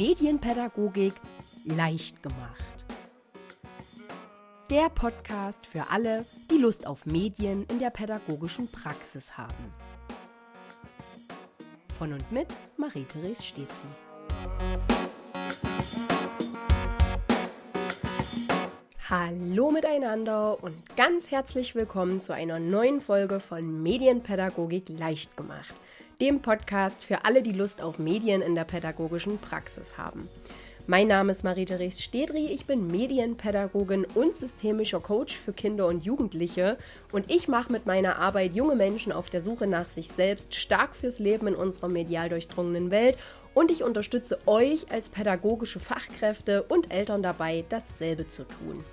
Medienpädagogik 0.00 1.12
leicht 1.66 2.22
gemacht. 2.22 2.64
Der 4.70 4.88
Podcast 4.88 5.66
für 5.66 5.90
alle, 5.90 6.24
die 6.50 6.56
Lust 6.56 6.86
auf 6.86 7.04
Medien 7.04 7.66
in 7.66 7.80
der 7.80 7.90
pädagogischen 7.90 8.66
Praxis 8.72 9.36
haben. 9.36 9.52
Von 11.98 12.14
und 12.14 12.32
mit 12.32 12.46
Marie-Therese 12.78 13.42
Stedtli. 13.42 13.68
Hallo 19.10 19.70
miteinander 19.70 20.64
und 20.64 20.96
ganz 20.96 21.30
herzlich 21.30 21.74
willkommen 21.74 22.22
zu 22.22 22.32
einer 22.32 22.58
neuen 22.58 23.02
Folge 23.02 23.38
von 23.38 23.82
Medienpädagogik 23.82 24.88
leicht 24.88 25.36
gemacht 25.36 25.74
dem 26.20 26.42
Podcast 26.42 27.02
für 27.02 27.24
alle, 27.24 27.42
die 27.42 27.52
Lust 27.52 27.80
auf 27.80 27.98
Medien 27.98 28.42
in 28.42 28.54
der 28.54 28.64
pädagogischen 28.64 29.38
Praxis 29.38 29.96
haben. 29.96 30.28
Mein 30.86 31.06
Name 31.06 31.30
ist 31.30 31.44
Marie-Therese 31.44 32.02
Stedri, 32.02 32.48
ich 32.48 32.66
bin 32.66 32.88
Medienpädagogin 32.88 34.04
und 34.14 34.34
systemischer 34.34 35.00
Coach 35.00 35.36
für 35.36 35.52
Kinder 35.52 35.86
und 35.86 36.04
Jugendliche 36.04 36.76
und 37.12 37.30
ich 37.30 37.48
mache 37.48 37.72
mit 37.72 37.86
meiner 37.86 38.18
Arbeit 38.18 38.54
junge 38.54 38.74
Menschen 38.74 39.12
auf 39.12 39.30
der 39.30 39.40
Suche 39.40 39.66
nach 39.66 39.88
sich 39.88 40.08
selbst 40.08 40.54
stark 40.54 40.94
fürs 40.94 41.20
Leben 41.20 41.46
in 41.46 41.54
unserer 41.54 41.88
medial 41.88 42.28
durchdrungenen 42.28 42.90
Welt 42.90 43.16
und 43.54 43.70
ich 43.70 43.82
unterstütze 43.82 44.38
euch 44.46 44.90
als 44.92 45.08
pädagogische 45.08 45.80
Fachkräfte 45.80 46.64
und 46.64 46.92
Eltern 46.92 47.22
dabei, 47.22 47.64
dasselbe 47.68 48.28
zu 48.28 48.44
tun. 48.44 48.84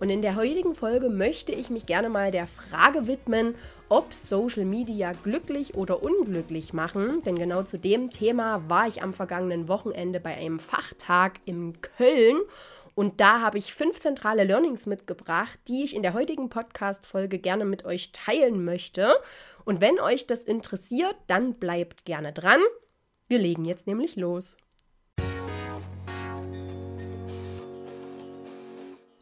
Und 0.00 0.10
in 0.10 0.22
der 0.22 0.36
heutigen 0.36 0.74
Folge 0.74 1.08
möchte 1.08 1.52
ich 1.52 1.70
mich 1.70 1.86
gerne 1.86 2.08
mal 2.08 2.30
der 2.30 2.46
Frage 2.46 3.06
widmen, 3.06 3.54
ob 3.88 4.12
Social 4.12 4.64
Media 4.64 5.12
glücklich 5.12 5.76
oder 5.76 6.02
unglücklich 6.02 6.72
machen. 6.72 7.22
Denn 7.24 7.36
genau 7.36 7.62
zu 7.62 7.78
dem 7.78 8.10
Thema 8.10 8.68
war 8.68 8.88
ich 8.88 9.02
am 9.02 9.14
vergangenen 9.14 9.68
Wochenende 9.68 10.20
bei 10.20 10.34
einem 10.34 10.58
Fachtag 10.58 11.40
in 11.44 11.80
Köln. 11.80 12.38
Und 12.94 13.20
da 13.20 13.40
habe 13.40 13.58
ich 13.58 13.74
fünf 13.74 14.00
zentrale 14.00 14.44
Learnings 14.44 14.86
mitgebracht, 14.86 15.58
die 15.68 15.82
ich 15.84 15.96
in 15.96 16.02
der 16.02 16.14
heutigen 16.14 16.48
Podcast-Folge 16.48 17.38
gerne 17.38 17.64
mit 17.64 17.84
euch 17.84 18.12
teilen 18.12 18.64
möchte. 18.64 19.16
Und 19.64 19.80
wenn 19.80 19.98
euch 19.98 20.26
das 20.26 20.44
interessiert, 20.44 21.16
dann 21.26 21.54
bleibt 21.54 22.04
gerne 22.04 22.32
dran. 22.32 22.60
Wir 23.28 23.38
legen 23.38 23.64
jetzt 23.64 23.86
nämlich 23.86 24.16
los. 24.16 24.56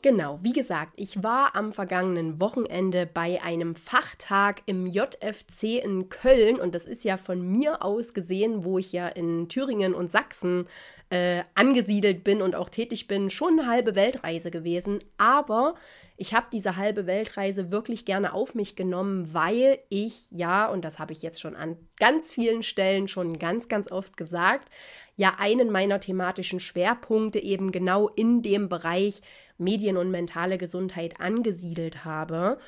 Genau, 0.02 0.40
wie 0.42 0.52
gesagt, 0.52 0.94
ich 0.96 1.22
war 1.22 1.54
am 1.54 1.72
vergangenen 1.72 2.40
Wochenende 2.40 3.06
bei 3.06 3.40
einem 3.40 3.76
Fachtag 3.76 4.62
im 4.66 4.88
JFC 4.88 5.80
in 5.80 6.08
Köln 6.08 6.58
und 6.58 6.74
das 6.74 6.86
ist 6.86 7.04
ja 7.04 7.16
von 7.16 7.40
mir 7.40 7.84
aus 7.84 8.12
gesehen, 8.12 8.64
wo 8.64 8.78
ich 8.78 8.90
ja 8.90 9.06
in 9.06 9.48
Thüringen 9.48 9.94
und 9.94 10.10
Sachsen 10.10 10.66
äh, 11.10 11.44
angesiedelt 11.54 12.24
bin 12.24 12.42
und 12.42 12.56
auch 12.56 12.68
tätig 12.68 13.06
bin, 13.06 13.30
schon 13.30 13.60
eine 13.60 13.68
halbe 13.68 13.94
Weltreise 13.94 14.50
gewesen. 14.50 15.04
Aber 15.18 15.74
ich 16.16 16.34
habe 16.34 16.46
diese 16.50 16.76
halbe 16.76 17.06
Weltreise 17.06 17.70
wirklich 17.70 18.04
gerne 18.04 18.32
auf 18.32 18.56
mich 18.56 18.74
genommen, 18.74 19.32
weil 19.32 19.78
ich 19.88 20.32
ja, 20.32 20.66
und 20.66 20.84
das 20.84 20.98
habe 20.98 21.12
ich 21.12 21.22
jetzt 21.22 21.40
schon 21.40 21.54
an 21.54 21.76
ganz 22.02 22.32
vielen 22.32 22.64
Stellen 22.64 23.06
schon 23.06 23.38
ganz, 23.38 23.68
ganz 23.68 23.92
oft 23.92 24.16
gesagt, 24.16 24.68
ja 25.14 25.36
einen 25.38 25.70
meiner 25.70 26.00
thematischen 26.00 26.58
Schwerpunkte 26.58 27.38
eben 27.38 27.70
genau 27.70 28.08
in 28.08 28.42
dem 28.42 28.68
Bereich 28.68 29.22
Medien 29.56 29.96
und 29.96 30.10
mentale 30.10 30.58
Gesundheit 30.58 31.20
angesiedelt 31.20 32.04
habe. 32.04 32.58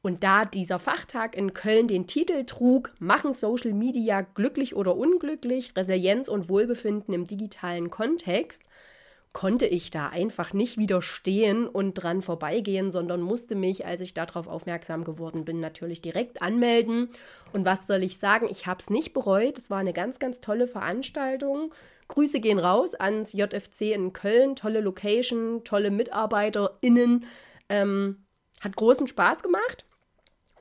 Und 0.00 0.24
da 0.24 0.46
dieser 0.46 0.78
Fachtag 0.78 1.36
in 1.36 1.52
Köln 1.52 1.86
den 1.86 2.06
Titel 2.06 2.46
trug, 2.46 2.94
machen 2.98 3.34
Social 3.34 3.74
Media 3.74 4.22
glücklich 4.22 4.74
oder 4.74 4.96
unglücklich, 4.96 5.76
Resilienz 5.76 6.28
und 6.28 6.48
Wohlbefinden 6.48 7.12
im 7.12 7.26
digitalen 7.26 7.90
Kontext, 7.90 8.62
konnte 9.32 9.66
ich 9.66 9.90
da 9.90 10.08
einfach 10.08 10.52
nicht 10.52 10.78
widerstehen 10.78 11.66
und 11.66 11.94
dran 11.94 12.22
vorbeigehen, 12.22 12.90
sondern 12.90 13.20
musste 13.20 13.54
mich, 13.54 13.86
als 13.86 14.00
ich 14.00 14.14
darauf 14.14 14.48
aufmerksam 14.48 15.04
geworden 15.04 15.44
bin, 15.44 15.60
natürlich 15.60 16.00
direkt 16.00 16.42
anmelden. 16.42 17.10
Und 17.52 17.64
was 17.64 17.86
soll 17.86 18.02
ich 18.02 18.18
sagen? 18.18 18.48
Ich 18.50 18.66
habe 18.66 18.80
es 18.80 18.90
nicht 18.90 19.12
bereut. 19.12 19.58
Es 19.58 19.70
war 19.70 19.78
eine 19.78 19.92
ganz, 19.92 20.18
ganz 20.18 20.40
tolle 20.40 20.66
Veranstaltung. 20.66 21.74
Grüße 22.08 22.40
gehen 22.40 22.58
raus 22.58 22.94
ans 22.94 23.32
JFC 23.32 23.92
in 23.92 24.12
Köln. 24.12 24.56
Tolle 24.56 24.80
Location, 24.80 25.62
tolle 25.64 25.90
MitarbeiterInnen. 25.90 27.26
Ähm, 27.68 28.24
hat 28.60 28.76
großen 28.76 29.06
Spaß 29.06 29.42
gemacht. 29.42 29.84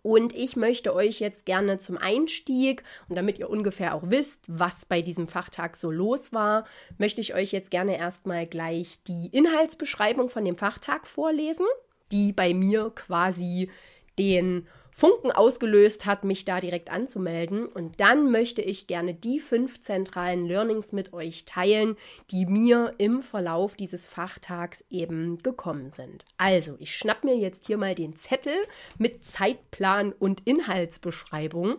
Und 0.07 0.34
ich 0.34 0.56
möchte 0.56 0.95
euch 0.95 1.19
jetzt 1.19 1.45
gerne 1.45 1.79
zum 1.79 1.97
Einstieg 1.97 2.84
und 3.09 3.18
damit 3.18 3.40
ihr 3.40 3.50
ungefähr 3.50 3.94
auch 3.94 4.03
wisst, 4.06 4.40
was 4.47 4.85
bei 4.85 5.01
diesem 5.01 5.28
Fachtag 5.28 5.75
so 5.75 5.91
los 5.91 6.31
war, 6.31 6.63
möchte 6.97 7.19
ich 7.19 7.34
euch 7.34 7.51
jetzt 7.51 7.72
gerne 7.72 7.97
erstmal 7.97 8.47
gleich 8.47 9.00
die 9.06 9.28
Inhaltsbeschreibung 9.34 10.29
von 10.29 10.46
dem 10.46 10.56
Fachtag 10.56 11.07
vorlesen, 11.07 11.66
die 12.13 12.31
bei 12.31 12.53
mir 12.53 12.94
quasi 12.96 13.69
den 14.17 14.66
Funken 15.00 15.31
ausgelöst 15.31 16.08
hat, 16.08 16.24
mich 16.24 16.44
da 16.44 16.59
direkt 16.59 16.90
anzumelden. 16.90 17.68
Und 17.68 18.00
dann 18.00 18.31
möchte 18.31 18.63
ich 18.63 18.88
gerne 18.88 19.13
die 19.13 19.40
fünf 19.40 19.80
zentralen 19.80 20.47
Learnings 20.47 20.91
mit 20.91 21.13
euch 21.13 21.46
teilen, 21.46 21.96
die 22.31 22.47
mir 22.47 22.96
im 22.97 23.22
Verlauf 23.22 23.75
dieses 23.75 24.08
Fachtags 24.08 24.84
eben 24.90 25.38
gekommen 25.44 25.91
sind. 25.91 26.25
Also, 26.38 26.78
ich 26.80 26.96
schnapp 26.96 27.24
mir 27.24 27.38
jetzt 27.38 27.68
hier 27.68 27.78
mal 27.78 27.94
den 27.94 28.16
Zettel 28.16 28.56
mit 28.97 29.24
Zeitplan 29.24 30.13
und 30.13 30.41
Inhaltsbeschreibung 30.47 31.75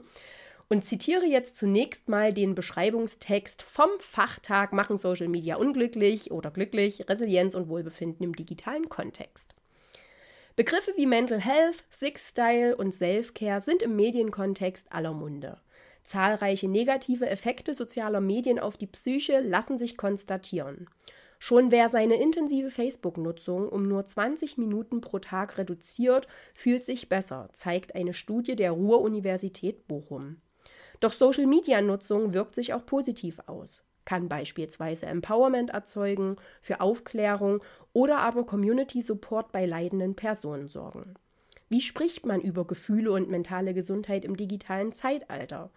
und 0.69 0.85
zitiere 0.85 1.27
jetzt 1.27 1.57
zunächst 1.57 2.09
mal 2.09 2.33
den 2.33 2.55
Beschreibungstext 2.55 3.63
vom 3.63 3.91
Fachtag 3.99 4.73
Machen 4.73 4.97
Social 4.97 5.27
Media 5.27 5.57
unglücklich 5.57 6.31
oder 6.31 6.53
glücklich, 6.53 7.09
Resilienz 7.09 7.57
und 7.57 7.69
Wohlbefinden 7.69 8.25
im 8.25 8.37
digitalen 8.37 8.89
Kontext. 8.89 9.58
Begriffe 10.59 10.93
wie 10.97 11.07
Mental 11.07 11.39
Health, 11.39 11.85
Six 11.89 12.31
Style 12.31 12.75
und 12.77 12.93
Self-Care 12.93 13.61
sind 13.61 13.81
im 13.81 13.95
Medienkontext 13.95 14.93
aller 14.93 15.13
Munde. 15.13 15.61
Zahlreiche 16.03 16.67
negative 16.67 17.29
Effekte 17.29 17.75
sozialer 17.75 18.21
Medien 18.21 18.59
auf 18.59 18.77
die 18.77 18.89
Psyche 18.89 19.39
lassen 19.39 19.79
sich 19.79 19.97
konstatieren. 19.97 20.89
Schon 21.39 21.71
wer 21.71 21.89
seine 21.89 22.21
intensive 22.21 22.71
Facebook-Nutzung 22.71 23.69
um 23.69 23.87
nur 23.87 24.05
20 24.05 24.59
Minuten 24.59 25.01
pro 25.01 25.21
Tag 25.21 25.59
reduziert, 25.59 26.27
fühlt 26.55 26.83
sich 26.83 27.09
besser, 27.09 27.51
zeigt 27.53 27.95
eine 27.95 28.13
Studie 28.13 28.57
der 28.57 28.73
Ruhr-Universität 28.73 29.87
Bochum. 29.87 30.41
Doch 30.99 31.13
Social-Media-Nutzung 31.13 32.35
wirkt 32.35 32.57
sich 32.57 32.75
auch 32.75 32.85
positiv 32.85 33.39
aus 33.47 33.85
kann 34.09 34.27
beispielsweise 34.27 35.05
Empowerment 35.05 35.69
erzeugen, 35.69 36.37
für 36.63 36.81
Aufklärung 36.81 37.63
oder 37.93 38.21
aber 38.21 38.47
Community 38.47 39.03
Support 39.03 39.53
bei 39.53 39.67
leidenden 39.67 40.17
Personen 40.17 40.69
sorgen. 40.69 41.15
Wie 41.69 41.83
spricht 41.83 42.25
man 42.25 42.41
über 42.41 42.67
Gefühle 42.67 43.13
und 43.13 43.29
mentale 43.29 43.75
Gesundheit 43.75 44.25
im 44.25 44.35
digitalen 44.35 44.95
Zeitalter? 44.95 45.71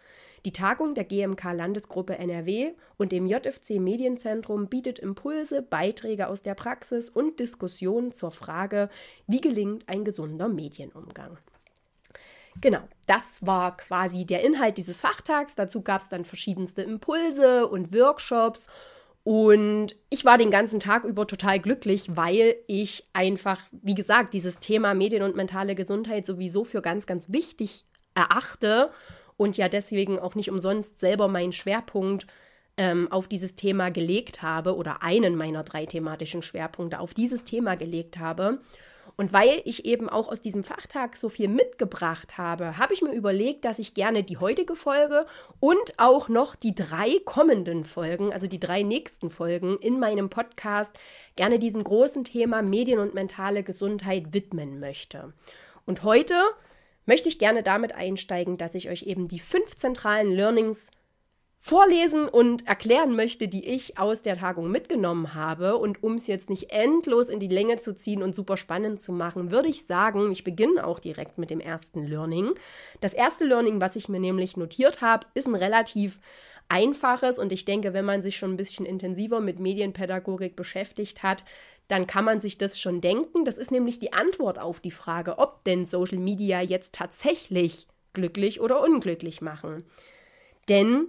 Die 0.46 0.54
Tagung 0.54 0.96
der 0.96 1.04
GMK 1.04 1.44
Landesgruppe 1.52 2.18
NRW 2.18 2.72
und 2.98 3.12
dem 3.12 3.28
JFC 3.28 3.82
Medienzentrum 3.82 4.68
bietet 4.68 5.00
Impulse, 5.00 5.62
Beiträge 5.62 6.30
aus 6.30 6.42
der 6.42 6.56
Praxis 6.56 7.10
und 7.10 7.38
Diskussionen 7.38 8.14
zur 8.14 8.32
Frage, 8.32 8.88
wie 9.28 9.42
gelingt 9.42 9.90
ein 9.90 10.06
gesunder 10.06 10.48
Medienumgang. 10.48 11.38
Genau, 12.60 12.82
das 13.08 13.46
war 13.46 13.78
quasi 13.78 14.26
der 14.26 14.44
Inhalt 14.44 14.78
dieses 14.78 15.00
Fachtags. 15.00 15.56
Dazu 15.56 15.82
gab 15.82 16.02
es 16.02 16.10
dann 16.10 16.26
verschiedenste 16.26 16.82
Impulse 16.82 17.68
und 17.68 17.94
Workshops. 17.94 18.68
Und 19.24 19.96
ich 20.10 20.26
war 20.26 20.38
den 20.38 20.50
ganzen 20.50 20.80
Tag 20.80 21.04
über 21.04 21.28
total 21.28 21.60
glücklich, 21.60 22.16
weil 22.16 22.56
ich 22.68 23.08
einfach, 23.14 23.62
wie 23.72 23.94
gesagt, 23.94 24.34
dieses 24.34 24.58
Thema 24.58 24.94
Medien 24.96 25.22
und 25.22 25.36
mentale 25.36 25.76
Gesundheit 25.76 26.26
sowieso 26.26 26.64
für 26.64 26.82
ganz, 26.82 27.06
ganz 27.06 27.32
wichtig 27.32 27.86
erachte 28.16 28.90
und 29.38 29.58
ja 29.58 29.70
deswegen 29.70 30.20
auch 30.20 30.36
nicht 30.36 30.50
umsonst 30.50 31.00
selber 31.00 31.28
meinen 31.28 31.52
Schwerpunkt 31.52 32.26
ähm, 32.78 33.12
auf 33.12 33.28
dieses 33.28 33.56
Thema 33.56 33.92
gelegt 33.92 34.42
habe 34.42 34.76
oder 34.76 35.04
einen 35.04 35.36
meiner 35.36 35.64
drei 35.64 35.86
thematischen 35.86 36.42
Schwerpunkte 36.42 37.00
auf 37.00 37.14
dieses 37.14 37.44
Thema 37.44 37.76
gelegt 37.76 38.18
habe. 38.18 38.60
Und 39.18 39.34
weil 39.34 39.62
ich 39.66 39.86
eben 39.86 40.10
auch 40.10 40.28
aus 40.30 40.42
diesem 40.42 40.64
Fachtag 40.64 41.16
so 41.16 41.30
viel 41.30 41.48
mitgebracht 41.48 42.38
habe, 42.38 42.78
habe 42.78 42.94
ich 42.94 43.02
mir 43.02 43.12
überlegt, 43.14 43.66
dass 43.66 43.80
ich 43.80 43.94
gerne 43.94 44.24
die 44.24 44.38
heutige 44.38 44.76
Folge 44.76 45.26
und 45.60 45.94
auch 45.98 46.30
noch 46.30 46.56
die 46.56 46.76
drei 46.76 47.20
kommenden 47.26 47.84
Folgen, 47.84 48.34
also 48.34 48.48
die 48.48 48.60
drei 48.60 48.84
nächsten 48.84 49.30
Folgen 49.30 49.78
in 49.78 50.00
meinem 50.00 50.30
Podcast, 50.30 50.98
gerne 51.36 51.60
diesem 51.60 51.84
großen 51.84 52.24
Thema 52.24 52.62
Medien 52.62 53.00
und 53.00 53.14
mentale 53.14 53.64
Gesundheit 53.64 54.34
widmen 54.34 54.80
möchte. 54.80 55.34
Und 55.86 56.04
heute 56.04 56.36
möchte 57.06 57.30
ich 57.30 57.40
gerne 57.40 57.64
damit 57.64 57.94
einsteigen, 57.94 58.58
dass 58.58 58.76
ich 58.76 58.90
euch 58.90 59.04
eben 59.04 59.28
die 59.28 59.40
fünf 59.40 59.76
zentralen 59.76 60.32
Learnings 60.32 60.92
vorlesen 61.64 62.28
und 62.28 62.68
erklären 62.68 63.16
möchte, 63.16 63.48
die 63.48 63.64
ich 63.64 64.00
aus 64.00 64.24
der 64.24 64.36
Tagung 64.36 64.72
mitgenommen 64.72 65.36
habe. 65.36 65.78
Und 65.78 66.02
um 66.02 66.16
es 66.16 66.26
jetzt 66.26 66.50
nicht 66.50 66.72
endlos 66.72 67.30
in 67.30 67.40
die 67.40 67.48
Länge 67.48 67.78
zu 67.78 67.96
ziehen 67.96 68.24
und 68.24 68.34
super 68.34 68.58
spannend 68.58 69.00
zu 69.00 69.12
machen, 69.12 69.52
würde 69.52 69.70
ich 69.70 69.86
sagen, 69.86 70.32
ich 70.32 70.44
beginne 70.44 70.86
auch 70.88 70.98
direkt 70.98 71.38
mit 71.38 71.52
dem 71.52 71.60
ersten 71.60 72.08
Learning. 72.08 72.50
Das 73.00 73.14
erste 73.14 73.46
Learning, 73.46 73.80
was 73.80 73.96
ich 73.96 74.10
mir 74.10 74.20
nämlich 74.20 74.58
notiert 74.58 75.02
habe, 75.02 75.28
ist 75.36 75.48
ein 75.48 75.54
relativ 75.54 76.20
einfaches 76.68 77.38
und 77.38 77.52
ich 77.52 77.64
denke, 77.64 77.94
wenn 77.94 78.06
man 78.06 78.24
sich 78.24 78.38
schon 78.38 78.54
ein 78.54 78.58
bisschen 78.58 78.88
intensiver 78.88 79.40
mit 79.40 79.60
Medienpädagogik 79.60 80.56
beschäftigt 80.56 81.22
hat, 81.22 81.44
dann 81.90 82.08
kann 82.08 82.26
man 82.26 82.42
sich 82.42 82.58
das 82.58 82.80
schon 82.80 83.02
denken. 83.02 83.46
Das 83.46 83.60
ist 83.60 83.70
nämlich 83.70 84.00
die 84.00 84.14
Antwort 84.14 84.58
auf 84.58 84.80
die 84.80 84.90
Frage, 84.90 85.38
ob 85.38 85.64
denn 85.66 85.86
Social 85.86 86.18
Media 86.18 86.60
jetzt 86.60 86.96
tatsächlich 86.96 87.88
glücklich 88.14 88.62
oder 88.62 88.82
unglücklich 88.82 89.42
machen. 89.42 89.84
Denn 90.70 91.08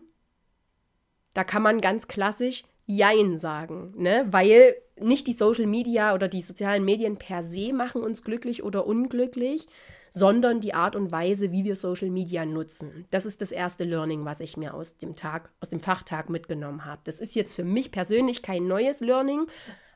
da 1.34 1.44
kann 1.44 1.62
man 1.62 1.80
ganz 1.80 2.08
klassisch 2.08 2.64
Jein 2.86 3.38
sagen, 3.38 3.94
ne? 3.96 4.26
weil 4.30 4.74
nicht 5.00 5.26
die 5.26 5.32
Social 5.32 5.66
Media 5.66 6.14
oder 6.14 6.28
die 6.28 6.42
sozialen 6.42 6.84
Medien 6.84 7.16
per 7.16 7.44
se 7.44 7.72
machen 7.72 8.02
uns 8.02 8.22
glücklich 8.22 8.62
oder 8.62 8.86
unglücklich, 8.86 9.66
sondern 10.12 10.60
die 10.60 10.74
Art 10.74 10.94
und 10.94 11.10
Weise, 11.10 11.52
wie 11.52 11.64
wir 11.64 11.76
Social 11.76 12.10
Media 12.10 12.44
nutzen. 12.44 13.06
Das 13.10 13.24
ist 13.24 13.40
das 13.40 13.50
erste 13.50 13.84
Learning, 13.84 14.24
was 14.24 14.40
ich 14.40 14.56
mir 14.56 14.74
aus 14.74 14.98
dem 14.98 15.16
Tag, 15.16 15.50
aus 15.60 15.70
dem 15.70 15.80
Fachtag 15.80 16.28
mitgenommen 16.28 16.84
habe. 16.84 17.00
Das 17.04 17.18
ist 17.18 17.34
jetzt 17.34 17.54
für 17.54 17.64
mich 17.64 17.92
persönlich 17.92 18.42
kein 18.42 18.66
neues 18.66 19.00
Learning, 19.00 19.46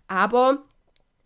aber 0.09 0.63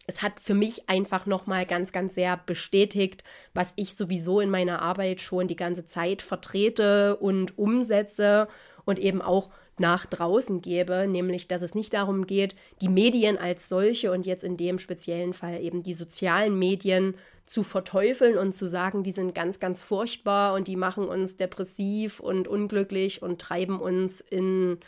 es 0.07 0.23
hat 0.23 0.41
für 0.41 0.55
mich 0.55 0.89
einfach 0.89 1.27
nochmal 1.27 1.67
ganz, 1.67 1.93
ganz 1.93 2.17
sehr 2.17 2.37
bestätigt, 2.37 3.23
was 3.55 3.73
ich 3.77 3.95
sowieso 3.95 4.41
in 4.41 4.51
meiner 4.51 4.83
Arbeit 4.83 5.21
schon 5.21 5.47
die 5.47 5.57
ganze 5.57 5.87
Zeit 5.87 6.21
vertrete 6.21 7.17
und 7.17 7.57
umsetze 7.59 8.49
und 8.85 8.99
eben 8.99 9.23
auch 9.23 9.51
nach 9.81 10.07
draußen 10.07 10.61
gebe, 10.61 11.09
nämlich 11.09 11.49
dass 11.49 11.63
es 11.63 11.75
nicht 11.75 11.95
darum 11.95 12.27
geht, 12.27 12.55
die 12.81 12.89
Medien 12.89 13.39
als 13.39 13.69
solche 13.69 14.13
und 14.13 14.27
jetzt 14.27 14.45
in 14.45 14.57
dem 14.57 14.79
speziellen 14.79 15.33
Fall 15.33 15.61
eben 15.61 15.83
die 15.83 15.95
sozialen 15.95 16.59
Medien 16.59 17.15
zu 17.47 17.65
verteufeln 17.65 18.39
und 18.39 18.53
zu 18.53 18.67
sagen, 18.67 19.03
die 19.03 19.11
sind 19.11 19.35
ganz, 19.35 19.59
ganz 19.59 19.83
furchtbar 19.83 20.55
und 20.55 20.69
die 20.69 20.77
machen 20.77 21.09
uns 21.09 21.37
depressiv 21.37 22.21
und 22.21 22.47
unglücklich 22.47 23.23
und 23.23 23.41
treiben 23.41 23.81
uns 23.81 24.21
in 24.21 24.79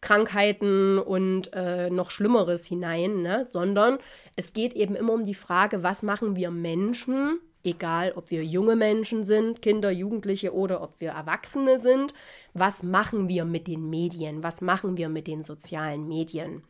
Krankheiten 0.00 0.98
und 0.98 1.52
äh, 1.52 1.90
noch 1.90 2.10
Schlimmeres 2.10 2.66
hinein, 2.66 3.22
ne? 3.22 3.44
sondern 3.44 3.98
es 4.34 4.52
geht 4.52 4.72
eben 4.72 4.96
immer 4.96 5.12
um 5.12 5.24
die 5.24 5.34
Frage, 5.34 5.84
was 5.84 6.02
machen 6.02 6.34
wir 6.34 6.50
Menschen, 6.50 7.38
egal 7.64 8.12
ob 8.16 8.30
wir 8.30 8.44
junge 8.44 8.76
Menschen 8.76 9.24
sind, 9.24 9.62
Kinder, 9.62 9.90
Jugendliche 9.90 10.54
oder 10.54 10.82
ob 10.82 11.00
wir 11.00 11.10
Erwachsene 11.10 11.80
sind, 11.80 12.14
was 12.54 12.82
machen 12.82 13.28
wir 13.28 13.44
mit 13.44 13.66
den 13.66 13.88
Medien, 13.88 14.42
was 14.42 14.60
machen 14.60 14.96
wir 14.96 15.08
mit 15.08 15.26
den 15.26 15.44
sozialen 15.44 16.08
Medien. 16.08 16.62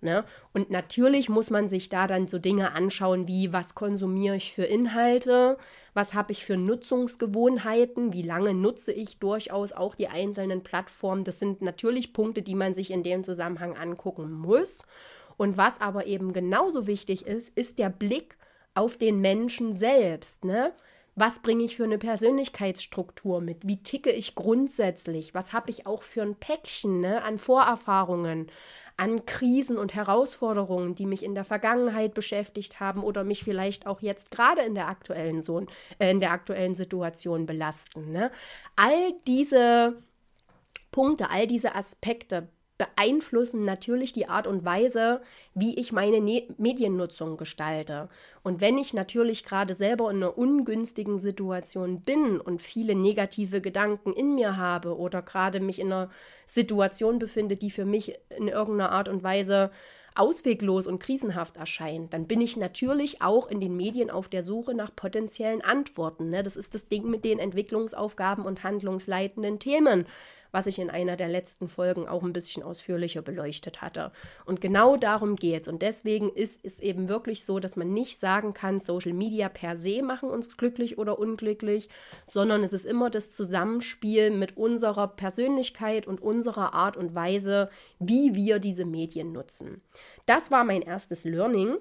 Ne? 0.00 0.24
Und 0.52 0.70
natürlich 0.70 1.28
muss 1.28 1.50
man 1.50 1.68
sich 1.68 1.88
da 1.88 2.06
dann 2.06 2.28
so 2.28 2.38
Dinge 2.38 2.72
anschauen 2.72 3.26
wie, 3.28 3.52
was 3.52 3.74
konsumiere 3.74 4.36
ich 4.36 4.52
für 4.52 4.64
Inhalte, 4.64 5.56
was 5.94 6.14
habe 6.14 6.32
ich 6.32 6.44
für 6.44 6.56
Nutzungsgewohnheiten, 6.56 8.12
wie 8.12 8.22
lange 8.22 8.52
nutze 8.54 8.92
ich 8.92 9.18
durchaus 9.18 9.72
auch 9.72 9.94
die 9.94 10.08
einzelnen 10.08 10.62
Plattformen. 10.62 11.24
Das 11.24 11.38
sind 11.38 11.62
natürlich 11.62 12.12
Punkte, 12.12 12.42
die 12.42 12.54
man 12.54 12.74
sich 12.74 12.90
in 12.90 13.02
dem 13.02 13.24
Zusammenhang 13.24 13.76
angucken 13.76 14.30
muss. 14.30 14.82
Und 15.38 15.56
was 15.56 15.80
aber 15.80 16.06
eben 16.06 16.32
genauso 16.32 16.86
wichtig 16.86 17.26
ist, 17.26 17.56
ist 17.56 17.78
der 17.78 17.90
Blick 17.90 18.36
auf 18.76 18.96
den 18.96 19.20
Menschen 19.20 19.76
selbst. 19.76 20.44
Ne? 20.44 20.72
Was 21.14 21.38
bringe 21.38 21.64
ich 21.64 21.76
für 21.76 21.84
eine 21.84 21.96
Persönlichkeitsstruktur 21.96 23.40
mit? 23.40 23.66
Wie 23.66 23.82
ticke 23.82 24.10
ich 24.10 24.34
grundsätzlich? 24.34 25.34
Was 25.34 25.54
habe 25.54 25.70
ich 25.70 25.86
auch 25.86 26.02
für 26.02 26.20
ein 26.20 26.34
Päckchen 26.34 27.00
ne, 27.00 27.22
an 27.22 27.38
Vorerfahrungen, 27.38 28.48
an 28.98 29.24
Krisen 29.24 29.78
und 29.78 29.94
Herausforderungen, 29.94 30.94
die 30.94 31.06
mich 31.06 31.24
in 31.24 31.34
der 31.34 31.44
Vergangenheit 31.44 32.12
beschäftigt 32.12 32.80
haben 32.80 33.02
oder 33.02 33.24
mich 33.24 33.44
vielleicht 33.44 33.86
auch 33.86 34.02
jetzt 34.02 34.30
gerade 34.30 34.60
in 34.60 34.74
der 34.74 34.88
aktuellen, 34.88 35.40
so 35.40 35.66
äh, 35.98 36.10
in 36.10 36.20
der 36.20 36.32
aktuellen 36.32 36.74
Situation 36.74 37.46
belasten? 37.46 38.12
Ne? 38.12 38.30
All 38.76 39.14
diese 39.26 40.02
Punkte, 40.92 41.30
all 41.30 41.46
diese 41.46 41.74
Aspekte 41.74 42.48
beeinflussen 42.78 43.64
natürlich 43.64 44.12
die 44.12 44.28
Art 44.28 44.46
und 44.46 44.64
Weise, 44.64 45.20
wie 45.54 45.78
ich 45.78 45.92
meine 45.92 46.20
ne 46.20 46.46
Mediennutzung 46.58 47.36
gestalte. 47.36 48.08
Und 48.42 48.60
wenn 48.60 48.78
ich 48.78 48.92
natürlich 48.94 49.44
gerade 49.44 49.74
selber 49.74 50.10
in 50.10 50.16
einer 50.16 50.36
ungünstigen 50.36 51.18
Situation 51.18 52.00
bin 52.02 52.40
und 52.40 52.60
viele 52.60 52.94
negative 52.94 53.60
Gedanken 53.60 54.12
in 54.12 54.34
mir 54.34 54.56
habe 54.56 54.96
oder 54.96 55.22
gerade 55.22 55.60
mich 55.60 55.78
in 55.78 55.92
einer 55.92 56.10
Situation 56.46 57.18
befinde, 57.18 57.56
die 57.56 57.70
für 57.70 57.84
mich 57.84 58.14
in 58.36 58.48
irgendeiner 58.48 58.92
Art 58.92 59.08
und 59.08 59.22
Weise 59.22 59.70
ausweglos 60.16 60.86
und 60.86 60.98
krisenhaft 60.98 61.56
erscheint, 61.56 62.12
dann 62.12 62.26
bin 62.26 62.40
ich 62.40 62.56
natürlich 62.56 63.22
auch 63.22 63.48
in 63.48 63.60
den 63.60 63.76
Medien 63.76 64.10
auf 64.10 64.28
der 64.28 64.42
Suche 64.42 64.74
nach 64.74 64.94
potenziellen 64.94 65.62
Antworten. 65.62 66.30
Ne? 66.30 66.42
Das 66.42 66.56
ist 66.56 66.74
das 66.74 66.88
Ding 66.88 67.08
mit 67.10 67.24
den 67.24 67.38
Entwicklungsaufgaben 67.38 68.44
und 68.44 68.64
handlungsleitenden 68.64 69.58
Themen 69.58 70.06
was 70.56 70.66
ich 70.66 70.78
in 70.78 70.88
einer 70.88 71.16
der 71.16 71.28
letzten 71.28 71.68
Folgen 71.68 72.08
auch 72.08 72.22
ein 72.22 72.32
bisschen 72.32 72.62
ausführlicher 72.62 73.20
beleuchtet 73.20 73.82
hatte. 73.82 74.10
Und 74.46 74.62
genau 74.62 74.96
darum 74.96 75.36
geht 75.36 75.60
es. 75.60 75.68
Und 75.68 75.82
deswegen 75.82 76.30
ist 76.30 76.64
es 76.64 76.80
eben 76.80 77.10
wirklich 77.10 77.44
so, 77.44 77.58
dass 77.58 77.76
man 77.76 77.92
nicht 77.92 78.18
sagen 78.20 78.54
kann, 78.54 78.80
Social 78.80 79.12
Media 79.12 79.50
per 79.50 79.76
se 79.76 80.02
machen 80.02 80.30
uns 80.30 80.56
glücklich 80.56 80.96
oder 80.96 81.18
unglücklich, 81.18 81.90
sondern 82.26 82.64
es 82.64 82.72
ist 82.72 82.86
immer 82.86 83.10
das 83.10 83.32
Zusammenspiel 83.32 84.30
mit 84.30 84.56
unserer 84.56 85.08
Persönlichkeit 85.08 86.06
und 86.06 86.22
unserer 86.22 86.72
Art 86.72 86.96
und 86.96 87.14
Weise, 87.14 87.68
wie 87.98 88.34
wir 88.34 88.58
diese 88.58 88.86
Medien 88.86 89.32
nutzen. 89.32 89.82
Das 90.24 90.50
war 90.50 90.64
mein 90.64 90.80
erstes 90.80 91.24
Learning. 91.24 91.76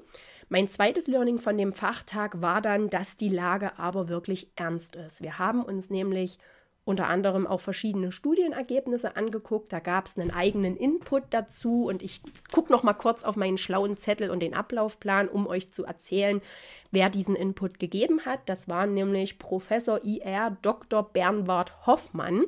Mein 0.49 0.67
zweites 0.67 1.07
Learning 1.07 1.39
von 1.39 1.57
dem 1.57 1.71
Fachtag 1.71 2.41
war 2.41 2.59
dann, 2.59 2.89
dass 2.89 3.15
die 3.15 3.29
Lage 3.29 3.79
aber 3.79 4.09
wirklich 4.09 4.51
ernst 4.57 4.97
ist. 4.97 5.21
Wir 5.21 5.39
haben 5.39 5.63
uns 5.63 5.89
nämlich 5.89 6.39
unter 6.85 7.07
anderem 7.07 7.47
auch 7.47 7.61
verschiedene 7.61 8.11
Studienergebnisse 8.11 9.17
angeguckt. 9.17 9.73
Da 9.73 9.79
gab 9.79 10.05
es 10.05 10.17
einen 10.17 10.29
eigenen 10.29 10.77
Input 10.77 11.23
dazu 11.31 11.85
und 11.87 12.03
ich 12.03 12.21
gucke 12.51 12.71
noch 12.71 12.83
mal 12.83 12.93
kurz 12.93 13.23
auf 13.23 13.35
meinen 13.35 13.57
schlauen 13.57 13.97
Zettel 13.97 14.29
und 14.29 14.39
den 14.39 14.53
Ablaufplan, 14.53 15.27
um 15.27 15.47
euch 15.47 15.71
zu 15.71 15.83
erzählen, 15.85 16.41
wer 16.91 17.09
diesen 17.09 17.35
Input 17.35 17.79
gegeben 17.79 18.21
hat. 18.25 18.39
Das 18.45 18.69
war 18.69 18.85
nämlich 18.85 19.39
Professor 19.39 20.03
IR 20.03 20.57
Dr. 20.61 21.03
Bernward 21.11 21.87
Hoffmann, 21.87 22.43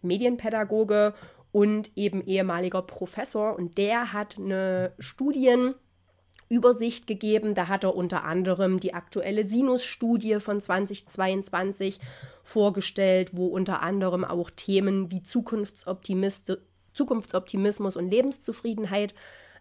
Medienpädagoge 0.00 1.14
und 1.50 1.90
eben 1.96 2.24
ehemaliger 2.24 2.82
Professor 2.82 3.56
und 3.56 3.78
der 3.78 4.12
hat 4.12 4.38
eine 4.38 4.92
Studien 5.00 5.74
Übersicht 6.52 7.06
gegeben. 7.06 7.54
Da 7.54 7.68
hat 7.68 7.82
er 7.82 7.96
unter 7.96 8.24
anderem 8.24 8.78
die 8.78 8.92
aktuelle 8.92 9.46
Sinus-Studie 9.46 10.38
von 10.38 10.60
2022 10.60 11.98
vorgestellt, 12.44 13.30
wo 13.32 13.46
unter 13.46 13.80
anderem 13.80 14.22
auch 14.22 14.50
Themen 14.50 15.10
wie 15.10 15.22
Zukunftsoptimismus 15.22 17.96
und 17.96 18.10
Lebenszufriedenheit 18.10 19.14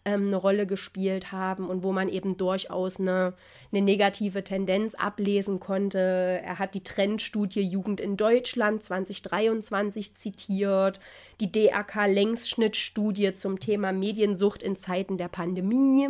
ähm, 0.04 0.28
eine 0.28 0.36
Rolle 0.36 0.66
gespielt 0.66 1.32
haben 1.32 1.70
und 1.70 1.84
wo 1.84 1.94
man 1.94 2.10
eben 2.10 2.36
durchaus 2.36 3.00
eine, 3.00 3.36
eine 3.72 3.82
negative 3.82 4.44
Tendenz 4.44 4.96
ablesen 4.96 5.62
konnte. 5.62 6.42
Er 6.44 6.60
hat 6.60 6.74
die 6.74 6.84
Trendstudie 6.84 7.62
Jugend 7.62 8.02
in 8.02 8.18
Deutschland 8.18 8.84
2023 8.84 10.16
zitiert, 10.16 11.00
die 11.40 11.52
DRK-Längsschnittstudie 11.52 13.34
zum 13.34 13.60
Thema 13.60 13.94
Mediensucht 13.94 14.62
in 14.62 14.76
Zeiten 14.76 15.18
der 15.18 15.30
Pandemie 15.30 16.10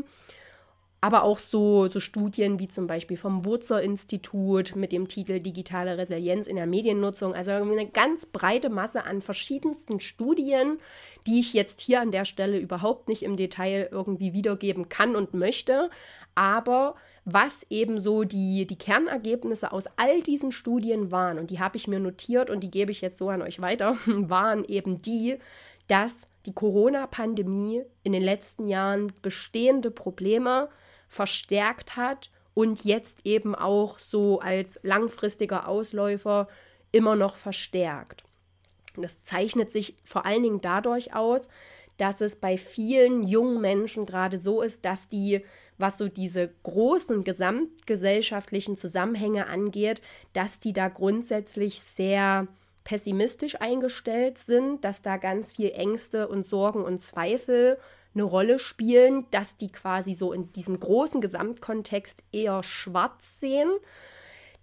aber 1.03 1.23
auch 1.23 1.39
so, 1.39 1.87
so 1.87 1.99
Studien 1.99 2.59
wie 2.59 2.67
zum 2.67 2.85
Beispiel 2.85 3.17
vom 3.17 3.43
Wurzer-Institut 3.43 4.75
mit 4.75 4.91
dem 4.91 5.07
Titel 5.07 5.39
Digitale 5.39 5.97
Resilienz 5.97 6.45
in 6.45 6.57
der 6.57 6.67
Mediennutzung. 6.67 7.33
Also 7.33 7.51
eine 7.51 7.87
ganz 7.87 8.27
breite 8.27 8.69
Masse 8.69 9.03
an 9.03 9.23
verschiedensten 9.23 9.99
Studien, 9.99 10.77
die 11.25 11.39
ich 11.39 11.53
jetzt 11.53 11.81
hier 11.81 12.01
an 12.01 12.11
der 12.11 12.25
Stelle 12.25 12.59
überhaupt 12.59 13.09
nicht 13.09 13.23
im 13.23 13.35
Detail 13.35 13.89
irgendwie 13.91 14.33
wiedergeben 14.33 14.89
kann 14.89 15.15
und 15.15 15.33
möchte. 15.33 15.89
Aber 16.35 16.93
was 17.25 17.65
eben 17.71 17.99
so 17.99 18.23
die, 18.23 18.67
die 18.67 18.77
Kernergebnisse 18.77 19.73
aus 19.73 19.85
all 19.97 20.21
diesen 20.21 20.51
Studien 20.51 21.09
waren, 21.09 21.39
und 21.39 21.49
die 21.49 21.59
habe 21.59 21.77
ich 21.77 21.87
mir 21.87 21.99
notiert 21.99 22.51
und 22.51 22.61
die 22.61 22.71
gebe 22.71 22.91
ich 22.91 23.01
jetzt 23.01 23.17
so 23.17 23.29
an 23.29 23.41
euch 23.41 23.59
weiter, 23.59 23.97
waren 24.05 24.63
eben 24.65 25.01
die, 25.01 25.39
dass 25.87 26.27
die 26.45 26.53
Corona-Pandemie 26.53 27.81
in 28.03 28.11
den 28.11 28.23
letzten 28.23 28.67
Jahren 28.67 29.11
bestehende 29.23 29.89
Probleme 29.89 30.69
verstärkt 31.11 31.97
hat 31.97 32.31
und 32.53 32.83
jetzt 32.85 33.19
eben 33.25 33.53
auch 33.53 33.99
so 33.99 34.39
als 34.39 34.79
langfristiger 34.81 35.67
Ausläufer 35.67 36.47
immer 36.91 37.15
noch 37.15 37.35
verstärkt. 37.35 38.23
Das 38.95 39.21
zeichnet 39.23 39.71
sich 39.71 39.95
vor 40.03 40.25
allen 40.25 40.43
Dingen 40.43 40.61
dadurch 40.61 41.13
aus, 41.13 41.49
dass 41.97 42.21
es 42.21 42.37
bei 42.37 42.57
vielen 42.57 43.23
jungen 43.23 43.61
Menschen 43.61 44.05
gerade 44.05 44.37
so 44.37 44.61
ist, 44.61 44.85
dass 44.85 45.07
die, 45.09 45.43
was 45.77 45.97
so 45.97 46.07
diese 46.07 46.49
großen 46.63 47.23
gesamtgesellschaftlichen 47.23 48.77
Zusammenhänge 48.77 49.47
angeht, 49.47 50.01
dass 50.33 50.59
die 50.59 50.73
da 50.73 50.87
grundsätzlich 50.87 51.81
sehr 51.81 52.47
pessimistisch 52.83 53.59
eingestellt 53.61 54.37
sind, 54.37 54.83
dass 54.83 55.01
da 55.01 55.17
ganz 55.17 55.53
viel 55.53 55.71
Ängste 55.71 56.27
und 56.27 56.45
Sorgen 56.45 56.83
und 56.83 56.99
Zweifel 56.99 57.77
eine 58.13 58.23
Rolle 58.23 58.59
spielen, 58.59 59.25
dass 59.31 59.57
die 59.57 59.71
quasi 59.71 60.13
so 60.13 60.33
in 60.33 60.51
diesem 60.53 60.79
großen 60.79 61.21
Gesamtkontext 61.21 62.21
eher 62.31 62.61
schwarz 62.63 63.39
sehen, 63.39 63.69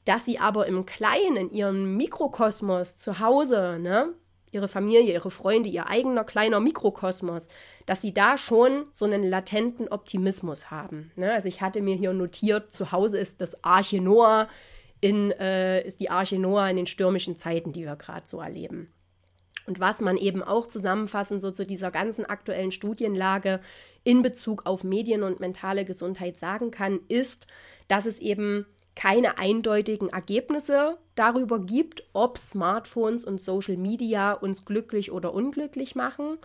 dass 0.04 0.25
sie 0.25 0.38
aber 0.38 0.66
im 0.66 0.87
Kleinen, 0.87 1.37
in 1.37 1.50
ihrem 1.50 1.96
Mikrokosmos 1.96 2.96
zu 2.96 3.20
Hause, 3.20 3.78
ne, 3.80 4.14
ihre 4.50 4.68
Familie, 4.68 5.12
ihre 5.12 5.30
Freunde, 5.30 5.68
ihr 5.68 5.87
eigener 5.88 6.25
kleiner 6.25 6.60
Mikrokosmos, 6.60 7.48
dass 7.87 8.00
sie 8.00 8.14
da 8.14 8.38
schon 8.38 8.87
so 8.92 9.04
einen 9.04 9.25
latenten 9.25 9.88
Optimismus 9.88 10.70
haben. 10.70 11.12
Ne? 11.16 11.32
Also 11.32 11.48
ich 11.48 11.60
hatte 11.60 11.82
mir 11.82 11.96
hier 11.96 12.12
notiert, 12.12 12.72
zu 12.72 12.92
Hause 12.92 13.18
ist 13.18 13.40
das 13.40 13.62
Arche 13.62 14.00
Noah, 14.00 14.48
in, 15.00 15.31
äh, 15.33 15.87
ist 15.87 16.00
die 16.00 16.11
Arche 16.11 16.38
Noah 16.38 16.69
in 16.69 16.76
den 16.76 16.87
stürmischen 16.87 17.37
Zeiten, 17.37 17.73
die 17.73 17.85
wir 17.85 17.97
gerade 17.97 18.26
so 18.26 18.40
erleben. 18.40 18.93
Und 19.67 19.81
was 19.81 20.00
man 20.00 20.17
eben 20.17 20.43
auch 20.43 20.67
zusammenfassend 20.67 21.43
so 21.43 21.50
zu 21.50 21.67
dieser 21.67 21.90
ganzen 21.90 22.25
aktuellen 22.25 22.71
Studienlage 22.71 23.61
in 24.02 24.23
Bezug 24.23 24.64
auf 24.64 24.83
Medien 24.83 25.23
und 25.23 25.40
mentale 25.40 25.85
Gesundheit 25.85 26.38
sagen 26.38 26.71
kann, 26.71 27.00
ist, 27.09 27.47
dass 27.87 28.07
es 28.07 28.19
eben 28.19 28.64
keine 28.95 29.38
eindeutigen 29.38 30.09
Ergebnisse 30.09 30.97
darüber 31.14 31.61
gibt, 31.61 32.02
ob 32.14 32.38
Smartphones 32.38 33.25
und 33.25 33.40
Social 33.40 33.76
Media 33.76 34.33
uns 34.33 34.64
glücklich 34.64 35.12
oder 35.12 35.35
unglücklich 35.35 35.95
machen. 35.95 36.38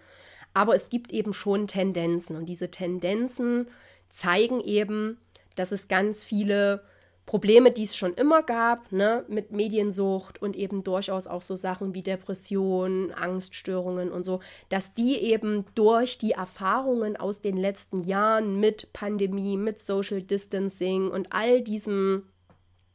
Aber 0.53 0.75
es 0.75 0.89
gibt 0.89 1.11
eben 1.13 1.33
schon 1.33 1.67
Tendenzen 1.67 2.35
und 2.35 2.45
diese 2.47 2.69
Tendenzen 2.69 3.69
zeigen 4.09 4.61
eben, 4.61 5.17
dass 5.55 5.71
es 5.71 5.87
ganz 5.87 6.23
viele 6.23 6.83
Probleme, 7.25 7.71
die 7.71 7.83
es 7.83 7.95
schon 7.95 8.13
immer 8.15 8.43
gab, 8.43 8.91
ne, 8.91 9.23
mit 9.29 9.51
Mediensucht 9.51 10.41
und 10.41 10.57
eben 10.57 10.83
durchaus 10.83 11.25
auch 11.25 11.41
so 11.41 11.55
Sachen 11.55 11.93
wie 11.93 12.01
Depressionen, 12.01 13.13
Angststörungen 13.13 14.11
und 14.11 14.23
so, 14.23 14.41
dass 14.67 14.93
die 14.93 15.17
eben 15.17 15.65
durch 15.73 16.17
die 16.17 16.31
Erfahrungen 16.31 17.15
aus 17.15 17.39
den 17.39 17.55
letzten 17.55 17.99
Jahren 17.99 18.59
mit 18.59 18.91
Pandemie, 18.91 19.55
mit 19.55 19.79
Social 19.79 20.21
Distancing 20.21 21.09
und 21.09 21.31
all 21.31 21.61
diesem 21.61 22.27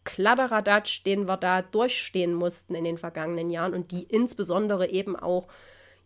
Kladderadatsch, 0.04 1.04
den 1.04 1.26
wir 1.26 1.36
da 1.36 1.62
durchstehen 1.62 2.34
mussten 2.34 2.74
in 2.74 2.84
den 2.84 2.98
vergangenen 2.98 3.50
Jahren 3.50 3.74
und 3.74 3.92
die 3.92 4.04
insbesondere 4.04 4.90
eben 4.90 5.16
auch 5.16 5.48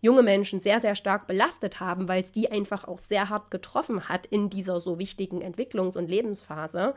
junge 0.00 0.22
Menschen 0.22 0.60
sehr, 0.60 0.80
sehr 0.80 0.96
stark 0.96 1.26
belastet 1.26 1.80
haben, 1.80 2.08
weil 2.08 2.22
es 2.22 2.32
die 2.32 2.50
einfach 2.50 2.86
auch 2.86 2.98
sehr 2.98 3.28
hart 3.28 3.50
getroffen 3.50 4.08
hat 4.08 4.26
in 4.26 4.50
dieser 4.50 4.80
so 4.80 4.98
wichtigen 4.98 5.40
Entwicklungs- 5.40 5.96
und 5.96 6.10
Lebensphase, 6.10 6.94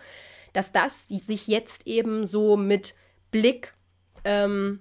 dass 0.56 0.72
das 0.72 1.08
sich 1.10 1.48
jetzt 1.48 1.86
eben 1.86 2.26
so 2.26 2.56
mit 2.56 2.96
Blick 3.30 3.74
ähm, 4.24 4.80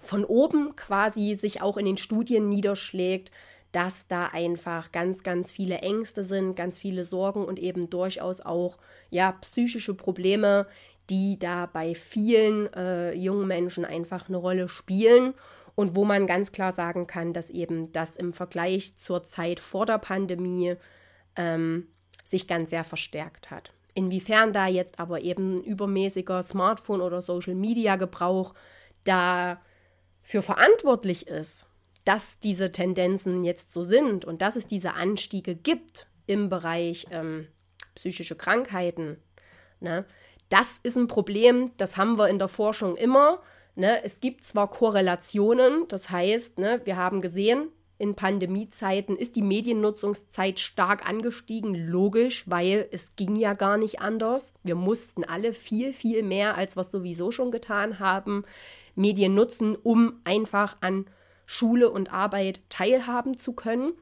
von 0.00 0.24
oben 0.24 0.76
quasi 0.76 1.34
sich 1.34 1.60
auch 1.60 1.76
in 1.76 1.84
den 1.84 1.98
Studien 1.98 2.48
niederschlägt, 2.48 3.30
dass 3.70 4.08
da 4.08 4.28
einfach 4.28 4.92
ganz, 4.92 5.22
ganz 5.22 5.52
viele 5.52 5.78
Ängste 5.78 6.24
sind, 6.24 6.54
ganz 6.54 6.78
viele 6.78 7.04
Sorgen 7.04 7.44
und 7.44 7.58
eben 7.58 7.90
durchaus 7.90 8.40
auch 8.40 8.78
ja 9.10 9.32
psychische 9.32 9.92
Probleme, 9.94 10.66
die 11.10 11.38
da 11.38 11.66
bei 11.66 11.94
vielen 11.94 12.72
äh, 12.72 13.12
jungen 13.12 13.46
Menschen 13.46 13.84
einfach 13.84 14.28
eine 14.28 14.38
Rolle 14.38 14.68
spielen 14.68 15.34
und 15.74 15.96
wo 15.96 16.06
man 16.06 16.26
ganz 16.26 16.50
klar 16.52 16.72
sagen 16.72 17.06
kann, 17.06 17.34
dass 17.34 17.50
eben 17.50 17.92
das 17.92 18.16
im 18.16 18.32
Vergleich 18.32 18.96
zur 18.96 19.22
Zeit 19.24 19.60
vor 19.60 19.84
der 19.84 19.98
Pandemie 19.98 20.76
ähm, 21.36 21.88
sich 22.24 22.48
ganz 22.48 22.70
sehr 22.70 22.84
verstärkt 22.84 23.50
hat. 23.50 23.74
Inwiefern 23.94 24.52
da 24.52 24.66
jetzt 24.66 24.98
aber 24.98 25.20
eben 25.20 25.62
übermäßiger 25.62 26.42
Smartphone- 26.42 27.00
oder 27.00 27.22
Social-Media-Gebrauch 27.22 28.54
dafür 29.04 30.42
verantwortlich 30.42 31.28
ist, 31.28 31.66
dass 32.04 32.38
diese 32.40 32.70
Tendenzen 32.72 33.44
jetzt 33.44 33.72
so 33.72 33.82
sind 33.82 34.24
und 34.24 34.42
dass 34.42 34.56
es 34.56 34.66
diese 34.66 34.94
Anstiege 34.94 35.54
gibt 35.54 36.06
im 36.26 36.48
Bereich 36.48 37.06
ähm, 37.10 37.46
psychische 37.94 38.34
Krankheiten, 38.34 39.18
ne, 39.80 40.04
das 40.48 40.78
ist 40.82 40.96
ein 40.96 41.08
Problem, 41.08 41.72
das 41.78 41.96
haben 41.96 42.18
wir 42.18 42.28
in 42.28 42.38
der 42.38 42.48
Forschung 42.48 42.96
immer. 42.96 43.40
Ne? 43.74 44.04
Es 44.04 44.20
gibt 44.20 44.44
zwar 44.44 44.70
Korrelationen, 44.70 45.88
das 45.88 46.10
heißt, 46.10 46.58
ne, 46.58 46.80
wir 46.84 46.96
haben 46.96 47.20
gesehen, 47.20 47.68
in 48.04 48.14
Pandemiezeiten 48.14 49.16
ist 49.16 49.34
die 49.34 49.42
Mediennutzungszeit 49.42 50.60
stark 50.60 51.08
angestiegen, 51.08 51.74
logisch, 51.74 52.44
weil 52.46 52.86
es 52.92 53.16
ging 53.16 53.34
ja 53.34 53.54
gar 53.54 53.78
nicht 53.78 54.00
anders. 54.00 54.52
Wir 54.62 54.74
mussten 54.74 55.24
alle 55.24 55.54
viel, 55.54 55.94
viel 55.94 56.22
mehr, 56.22 56.54
als 56.54 56.76
wir 56.76 56.84
sowieso 56.84 57.30
schon 57.30 57.50
getan 57.50 57.98
haben, 58.00 58.44
Medien 58.94 59.34
nutzen, 59.34 59.74
um 59.74 60.20
einfach 60.24 60.76
an 60.82 61.06
Schule 61.46 61.88
und 61.88 62.12
Arbeit 62.12 62.60
teilhaben 62.68 63.38
zu 63.38 63.54
können. 63.54 63.94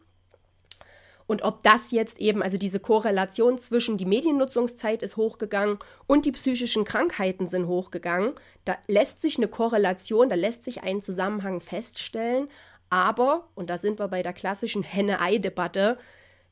Und 1.28 1.44
ob 1.44 1.62
das 1.62 1.92
jetzt 1.92 2.18
eben, 2.18 2.42
also 2.42 2.58
diese 2.58 2.80
Korrelation 2.80 3.56
zwischen 3.56 3.98
die 3.98 4.04
Mediennutzungszeit 4.04 5.00
ist 5.04 5.16
hochgegangen 5.16 5.78
und 6.08 6.24
die 6.24 6.32
psychischen 6.32 6.84
Krankheiten 6.84 7.46
sind 7.46 7.68
hochgegangen, 7.68 8.32
da 8.64 8.76
lässt 8.88 9.22
sich 9.22 9.38
eine 9.38 9.46
Korrelation, 9.46 10.28
da 10.28 10.34
lässt 10.34 10.64
sich 10.64 10.82
ein 10.82 11.00
Zusammenhang 11.00 11.60
feststellen. 11.60 12.48
Aber, 12.92 13.48
und 13.54 13.70
da 13.70 13.78
sind 13.78 13.98
wir 13.98 14.08
bei 14.08 14.22
der 14.22 14.34
klassischen 14.34 14.82
Henne-Ei-Debatte, 14.82 15.96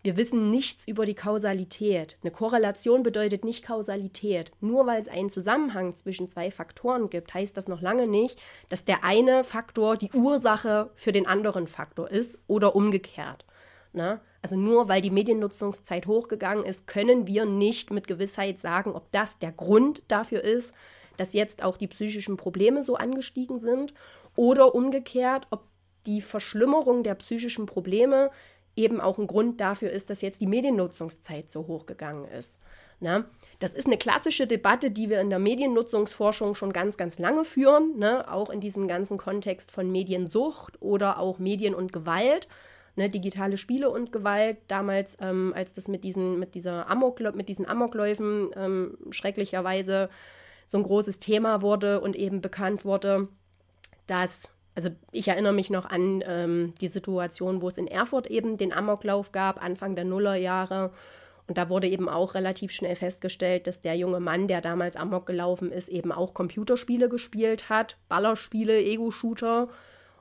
wir 0.03 0.17
wissen 0.17 0.51
nichts 0.51 0.89
über 0.89 1.05
die 1.05 1.15
Kausalität. 1.15 2.17
Eine 2.23 2.31
Korrelation 2.31 3.03
bedeutet 3.03 3.45
nicht 3.45 3.63
Kausalität. 3.63 4.51
Nur 4.63 4.87
weil 4.87 5.03
es 5.03 5.09
einen 5.09 5.29
Zusammenhang 5.29 5.97
zwischen 5.97 6.31
zwei 6.31 6.51
Faktoren 6.51 7.11
gibt, 7.11 7.35
heißt 7.35 7.55
das 7.55 7.69
noch 7.69 7.83
lange 7.83 8.07
nicht, 8.07 8.41
dass 8.71 8.87
der 8.87 9.05
eine 9.05 9.45
Faktor 9.45 9.99
die 9.99 10.11
Ursache 10.15 10.89
für 10.95 11.13
den 11.13 11.27
anderen 11.27 11.67
Faktor 11.67 12.11
ist 12.11 12.39
oder 12.47 12.75
umgekehrt. 12.75 13.45
Ne? 13.93 14.23
Also 14.41 14.57
nur 14.57 14.89
weil 14.89 15.03
die 15.03 15.11
Mediennutzungszeit 15.11 16.07
hochgegangen 16.07 16.65
ist, 16.65 16.87
können 16.87 17.27
wir 17.27 17.45
nicht 17.45 17.91
mit 17.91 18.07
Gewissheit 18.07 18.61
sagen, 18.61 18.95
ob 18.95 19.13
das 19.13 19.39
der 19.41 19.53
Grund 19.53 20.05
dafür 20.09 20.43
ist, 20.43 20.73
dass 21.19 21.35
jetzt 21.35 21.63
auch 21.63 21.77
die 21.77 21.89
psychischen 21.89 22.39
Probleme 22.39 22.83
so 22.83 22.97
angestiegen 22.97 23.61
sind 23.61 23.93
oder 24.37 24.75
umgekehrt, 24.75 25.47
ob 25.51 25.65
die 26.07 26.21
Verschlimmerung 26.21 27.03
der 27.03 27.15
psychischen 27.15 27.67
Probleme 27.67 28.31
eben 28.77 29.01
auch 29.01 29.19
ein 29.19 29.27
Grund 29.27 29.61
dafür 29.61 29.91
ist, 29.91 30.11
dass 30.11 30.23
jetzt 30.23 30.41
die 30.41 30.47
Mediennutzungszeit 30.47 31.51
so 31.51 31.67
hochgegangen 31.67 32.25
ist. 32.27 32.59
Ne? 33.01 33.25
Das 33.59 33.75
ist 33.75 33.87
eine 33.87 33.99
klassische 33.99 34.47
Debatte, 34.47 34.91
die 34.91 35.11
wir 35.11 35.21
in 35.21 35.31
der 35.31 35.39
Mediennutzungsforschung 35.39 36.55
schon 36.55 36.73
ganz, 36.73 36.97
ganz 36.97 37.19
lange 37.19 37.45
führen, 37.45 37.99
ne? 37.99 38.31
auch 38.31 38.51
in 38.51 38.61
diesem 38.61 38.89
ganzen 38.89 39.19
Kontext 39.19 39.71
von 39.71 39.91
Mediensucht 39.91 40.81
oder 40.81 41.19
auch 41.19 41.39
Medien 41.39 41.75
und 41.75 41.93
Gewalt 41.93 42.49
ne, 42.97 43.11
digitale 43.11 43.57
Spiele 43.57 43.91
und 43.91 44.13
Gewalt. 44.13 44.59
Damals, 44.69 45.17
ähm, 45.21 45.53
als 45.57 45.73
das 45.73 45.89
mit 45.89 46.05
diesen, 46.05 46.39
mit 46.39 46.55
dieser 46.55 46.89
Amok, 46.89 47.21
mit 47.35 47.49
diesen 47.49 47.67
Amokläufen 47.67 48.51
ähm, 48.55 48.99
schrecklicherweise 49.11 50.11
so 50.67 50.79
ein 50.79 50.85
großes 50.85 51.19
Thema 51.19 51.63
wurde 51.63 52.01
und 52.01 52.15
eben 52.15 52.41
bekannt 52.41 52.85
wurde, 52.85 53.29
dass 54.07 54.53
also 54.81 54.97
ich 55.13 55.29
erinnere 55.29 55.53
mich 55.53 55.71
noch 55.71 55.85
an 55.85 56.25
ähm, 56.27 56.75
die 56.81 56.89
Situation, 56.89 57.63
wo 57.63 57.69
es 57.69 57.79
in 57.79 57.87
Erfurt 57.87 58.29
eben 58.29 58.57
den 58.57 58.73
Amoklauf 58.73 59.31
gab, 59.31 59.63
Anfang 59.63 59.95
der 59.95 60.05
Nullerjahre. 60.05 60.91
Und 61.47 61.59
da 61.59 61.69
wurde 61.69 61.89
eben 61.89 62.09
auch 62.09 62.35
relativ 62.35 62.71
schnell 62.71 62.97
festgestellt, 62.97 63.67
dass 63.67 63.81
der 63.81 63.97
junge 63.97 64.21
Mann, 64.21 64.49
der 64.49 64.61
damals 64.61 64.97
Amok 64.97 65.27
gelaufen 65.27 65.71
ist, 65.71 65.89
eben 65.89 66.13
auch 66.13 66.33
Computerspiele 66.33 67.09
gespielt 67.09 67.69
hat, 67.69 67.97
Ballerspiele, 68.09 68.79
Ego-Shooter 68.81 69.69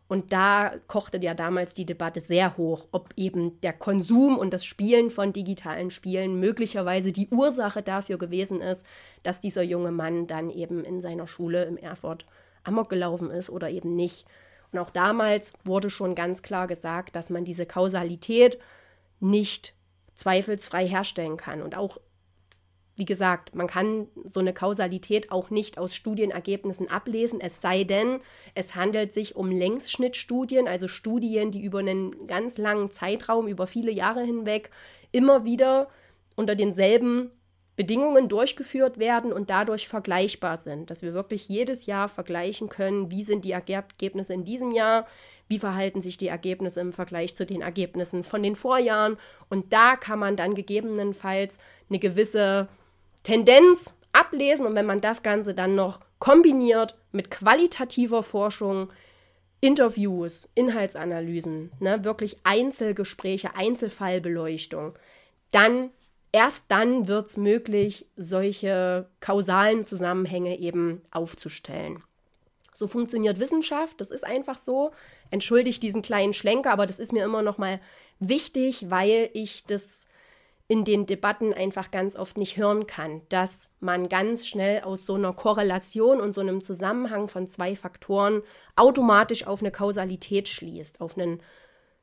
und 0.10 0.34
da 0.34 0.74
kochte 0.88 1.20
ja 1.20 1.36
damals 1.36 1.76
die 1.76 1.86
Debatte 1.86 2.20
sehr 2.20 2.58
hoch, 2.58 2.88
ob 2.92 3.14
eben 3.16 3.62
der 3.62 3.74
Konsum 3.74 4.40
und 4.40 4.54
das 4.54 4.66
Spielen 4.66 5.12
von 5.12 5.34
digitalen 5.34 5.92
Spielen 5.92 6.40
möglicherweise 6.40 7.12
die 7.12 7.30
Ursache 7.30 7.84
dafür 7.84 8.18
gewesen 8.18 8.60
ist, 8.60 8.88
dass 9.22 9.40
dieser 9.40 9.62
junge 9.62 9.92
Mann 9.92 10.26
dann 10.26 10.50
eben 10.50 10.84
in 10.84 11.00
seiner 11.00 11.28
Schule 11.28 11.66
im 11.66 11.78
Erfurt 11.78 12.26
amok 12.64 12.90
gelaufen 12.90 13.30
ist 13.30 13.52
oder 13.52 13.70
eben 13.70 13.96
nicht. 13.96 14.26
Und 14.72 14.80
auch 14.80 14.90
damals 14.90 15.54
wurde 15.64 15.90
schon 15.90 16.16
ganz 16.16 16.42
klar 16.42 16.68
gesagt, 16.68 17.16
dass 17.16 17.30
man 17.30 17.46
diese 17.46 17.66
Kausalität 17.66 18.60
nicht 19.20 19.74
zweifelsfrei 20.14 20.88
herstellen 20.88 21.38
kann. 21.38 21.62
Und 21.62 21.76
auch 21.76 21.98
wie 23.00 23.06
gesagt, 23.06 23.56
man 23.56 23.66
kann 23.66 24.10
so 24.26 24.42
eine 24.42 24.54
Kausalität 24.54 25.32
auch 25.32 25.50
nicht 25.50 25.78
aus 25.78 25.96
Studienergebnissen 25.96 26.92
ablesen, 26.92 27.40
es 27.40 27.62
sei 27.62 27.86
denn, 27.86 28.20
es 28.56 28.76
handelt 28.76 29.14
sich 29.14 29.38
um 29.38 29.50
Längsschnittstudien, 29.50 30.68
also 30.68 30.90
Studien, 30.90 31.50
die 31.52 31.64
über 31.64 31.80
einen 31.80 32.28
ganz 32.28 32.58
langen 32.58 32.92
Zeitraum, 32.92 33.48
über 33.48 33.68
viele 33.68 33.92
Jahre 33.92 34.22
hinweg, 34.22 34.70
immer 35.14 35.46
wieder 35.46 35.88
unter 36.36 36.56
denselben 36.56 37.32
Bedingungen 37.80 38.28
durchgeführt 38.28 39.00
werden 39.00 39.32
und 39.32 39.50
dadurch 39.50 39.88
vergleichbar 39.88 40.58
sind, 40.58 40.92
dass 40.92 41.02
wir 41.02 41.14
wirklich 41.14 41.48
jedes 41.48 41.86
Jahr 41.86 42.10
vergleichen 42.10 42.68
können, 42.68 43.10
wie 43.10 43.24
sind 43.24 43.46
die 43.46 43.54
Ergebnisse 43.54 44.34
in 44.34 44.44
diesem 44.44 44.74
Jahr, 44.74 45.08
wie 45.48 45.60
verhalten 45.60 46.02
sich 46.02 46.18
die 46.18 46.28
Ergebnisse 46.28 46.82
im 46.82 46.92
Vergleich 46.92 47.38
zu 47.38 47.46
den 47.46 47.62
Ergebnissen 47.62 48.26
von 48.26 48.44
den 48.44 48.58
Vorjahren. 48.58 49.16
Und 49.50 49.72
da 49.72 49.96
kann 49.96 50.20
man 50.20 50.36
dann 50.36 50.56
gegebenenfalls 50.56 51.58
eine 51.90 52.00
gewisse 52.00 52.68
Tendenz 53.24 53.98
ablesen. 54.12 54.66
Und 54.66 54.76
wenn 54.76 54.86
man 54.86 55.00
das 55.00 55.24
Ganze 55.24 55.54
dann 55.54 55.76
noch 55.76 56.02
kombiniert 56.20 56.98
mit 57.14 57.32
qualitativer 57.32 58.24
Forschung, 58.24 58.90
Interviews, 59.62 60.50
Inhaltsanalysen, 60.54 61.72
ne, 61.80 62.04
wirklich 62.04 62.40
Einzelgespräche, 62.44 63.56
Einzelfallbeleuchtung, 63.56 65.00
dann 65.52 65.92
erst 66.32 66.66
dann 66.68 67.08
wird 67.08 67.28
es 67.28 67.38
möglich, 67.38 68.06
solche 68.16 69.08
kausalen 69.20 69.84
Zusammenhänge 69.84 70.60
eben 70.60 71.02
aufzustellen. 71.12 72.04
So 72.76 72.88
funktioniert 72.88 73.40
Wissenschaft, 73.40 74.00
das 74.00 74.10
ist 74.10 74.26
einfach 74.26 74.58
so. 74.58 74.92
Entschuldigt 75.32 75.84
diesen 75.84 76.02
kleinen 76.02 76.34
Schlenker, 76.34 76.72
aber 76.72 76.86
das 76.86 77.00
ist 77.00 77.12
mir 77.12 77.26
immer 77.26 77.42
noch 77.42 77.58
mal 77.58 77.82
wichtig, 78.20 78.90
weil 78.90 79.30
ich 79.34 79.66
das 79.66 80.08
in 80.70 80.86
den 80.86 81.08
Debatten 81.08 81.52
einfach 81.52 81.90
ganz 81.90 82.16
oft 82.16 82.38
nicht 82.38 82.56
hören 82.56 82.86
kann, 82.86 83.22
dass 83.30 83.72
man 83.80 84.08
ganz 84.08 84.48
schnell 84.48 84.84
aus 84.84 85.06
so 85.06 85.16
einer 85.16 85.34
Korrelation 85.34 86.22
und 86.22 86.32
so 86.32 86.42
einem 86.42 86.62
Zusammenhang 86.62 87.28
von 87.28 87.48
zwei 87.48 87.76
Faktoren 87.76 88.44
automatisch 88.76 89.48
auf 89.48 89.62
eine 89.62 89.72
Kausalität 89.72 90.48
schließt, 90.48 91.02
auf 91.02 91.18
einen 91.18 91.42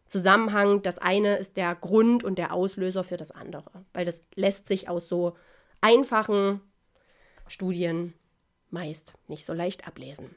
Zusammenhang. 0.06 0.82
Das 0.82 0.98
eine 0.98 1.36
ist 1.36 1.56
der 1.56 1.74
Grund 1.74 2.24
und 2.24 2.38
der 2.38 2.52
Auslöser 2.52 3.04
für 3.04 3.16
das 3.16 3.30
andere, 3.30 3.84
weil 3.92 4.04
das 4.04 4.24
lässt 4.34 4.68
sich 4.68 4.88
aus 4.88 5.08
so 5.08 5.36
einfachen 5.80 6.60
Studien 7.48 8.14
meist 8.70 9.14
nicht 9.28 9.46
so 9.46 9.52
leicht 9.52 9.86
ablesen. 9.86 10.34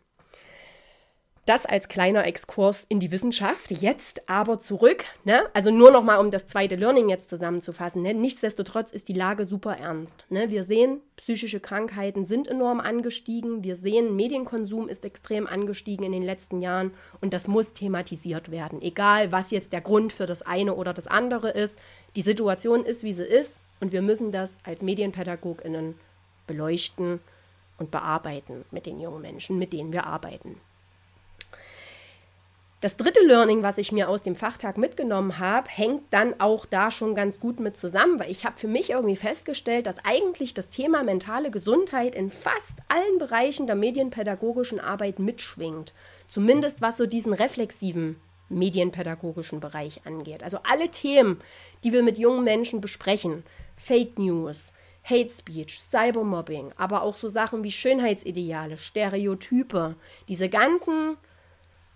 Das 1.45 1.65
als 1.65 1.87
kleiner 1.87 2.25
Exkurs 2.25 2.85
in 2.89 2.99
die 2.99 3.11
Wissenschaft. 3.11 3.71
Jetzt 3.71 4.29
aber 4.29 4.59
zurück, 4.59 5.05
ne? 5.23 5.43
also 5.53 5.71
nur 5.71 5.91
noch 5.91 6.03
mal, 6.03 6.17
um 6.17 6.31
das 6.31 6.45
zweite 6.45 6.75
Learning 6.75 7.09
jetzt 7.09 7.29
zusammenzufassen. 7.29 8.01
Ne? 8.01 8.13
Nichtsdestotrotz 8.13 8.91
ist 8.91 9.07
die 9.07 9.13
Lage 9.13 9.45
super 9.45 9.77
ernst. 9.77 10.25
Ne? 10.29 10.51
Wir 10.51 10.63
sehen, 10.63 11.01
psychische 11.17 11.59
Krankheiten 11.59 12.25
sind 12.25 12.47
enorm 12.47 12.79
angestiegen. 12.79 13.63
Wir 13.63 13.75
sehen, 13.75 14.15
Medienkonsum 14.15 14.87
ist 14.87 15.05
extrem 15.05 15.47
angestiegen 15.47 16.05
in 16.05 16.11
den 16.11 16.23
letzten 16.23 16.61
Jahren 16.61 16.91
und 17.19 17.33
das 17.33 17.47
muss 17.47 17.73
thematisiert 17.73 18.51
werden. 18.51 18.81
Egal, 18.81 19.31
was 19.31 19.51
jetzt 19.51 19.73
der 19.73 19.81
Grund 19.81 20.13
für 20.13 20.25
das 20.25 20.43
eine 20.43 20.75
oder 20.75 20.93
das 20.93 21.07
andere 21.07 21.49
ist. 21.49 21.79
Die 22.15 22.21
Situation 22.21 22.85
ist, 22.85 23.03
wie 23.03 23.13
sie 23.13 23.23
ist 23.23 23.61
und 23.79 23.91
wir 23.91 24.01
müssen 24.01 24.31
das 24.31 24.57
als 24.63 24.83
MedienpädagogInnen 24.83 25.95
beleuchten 26.47 27.19
und 27.77 27.91
bearbeiten 27.91 28.65
mit 28.71 28.85
den 28.85 28.99
jungen 28.99 29.21
Menschen, 29.21 29.57
mit 29.57 29.73
denen 29.73 29.93
wir 29.93 30.05
arbeiten. 30.05 30.59
Das 32.81 32.95
dritte 32.95 33.19
Learning, 33.25 33.61
was 33.61 33.77
ich 33.77 33.91
mir 33.91 34.07
aus 34.07 34.21
dem 34.21 34.37
Fachtag 34.37 34.77
mitgenommen 34.77 35.37
habe, 35.37 35.67
hängt 35.69 36.03
dann 36.11 36.39
auch 36.39 36.65
da 36.65 36.91
schon 36.91 37.13
ganz 37.13 37.41
gut 37.41 37.59
mit 37.59 37.77
zusammen, 37.77 38.17
weil 38.21 38.31
ich 38.31 38.45
habe 38.45 38.57
für 38.57 38.69
mich 38.69 38.91
irgendwie 38.91 39.17
festgestellt, 39.17 39.85
dass 39.85 39.97
eigentlich 40.05 40.53
das 40.53 40.69
Thema 40.69 41.03
mentale 41.03 41.51
Gesundheit 41.51 42.15
in 42.15 42.29
fast 42.29 42.77
allen 42.87 43.19
Bereichen 43.19 43.67
der 43.67 43.75
medienpädagogischen 43.75 44.79
Arbeit 44.79 45.19
mitschwingt. 45.19 45.93
Zumindest 46.29 46.81
was 46.81 46.95
so 46.95 47.05
diesen 47.05 47.33
reflexiven 47.33 48.15
medienpädagogischen 48.47 49.59
Bereich 49.59 50.05
angeht. 50.05 50.41
Also 50.41 50.59
alle 50.63 50.89
Themen, 50.89 51.41
die 51.83 51.91
wir 51.91 52.01
mit 52.01 52.17
jungen 52.17 52.45
Menschen 52.45 52.79
besprechen, 52.79 53.43
Fake 53.75 54.17
News, 54.17 54.55
Hate 55.03 55.29
Speech, 55.29 55.81
Cybermobbing, 55.81 56.71
aber 56.77 57.01
auch 57.01 57.17
so 57.17 57.27
Sachen 57.27 57.61
wie 57.65 57.71
Schönheitsideale, 57.71 58.77
Stereotype, 58.77 59.95
diese 60.29 60.47
ganzen 60.47 61.17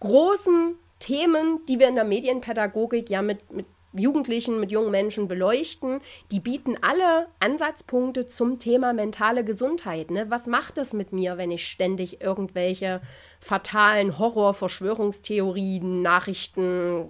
großen 0.03 0.75
Themen, 0.99 1.61
die 1.67 1.79
wir 1.79 1.87
in 1.87 1.95
der 1.95 2.03
Medienpädagogik 2.03 3.09
ja 3.09 3.21
mit, 3.21 3.51
mit 3.51 3.65
Jugendlichen, 3.93 4.59
mit 4.59 4.71
jungen 4.71 4.91
Menschen 4.91 5.27
beleuchten, 5.27 6.01
die 6.31 6.39
bieten 6.39 6.75
alle 6.81 7.27
Ansatzpunkte 7.39 8.25
zum 8.25 8.59
Thema 8.59 8.91
mentale 8.91 9.45
Gesundheit. 9.45 10.11
Ne? 10.11 10.29
Was 10.29 10.47
macht 10.47 10.77
das 10.77 10.93
mit 10.93 11.13
mir, 11.13 11.37
wenn 11.37 11.51
ich 11.51 11.67
ständig 11.67 12.21
irgendwelche 12.21 13.01
fatalen 13.39 14.19
Horror-Verschwörungstheorien, 14.19 16.01
Nachrichten 16.01 17.05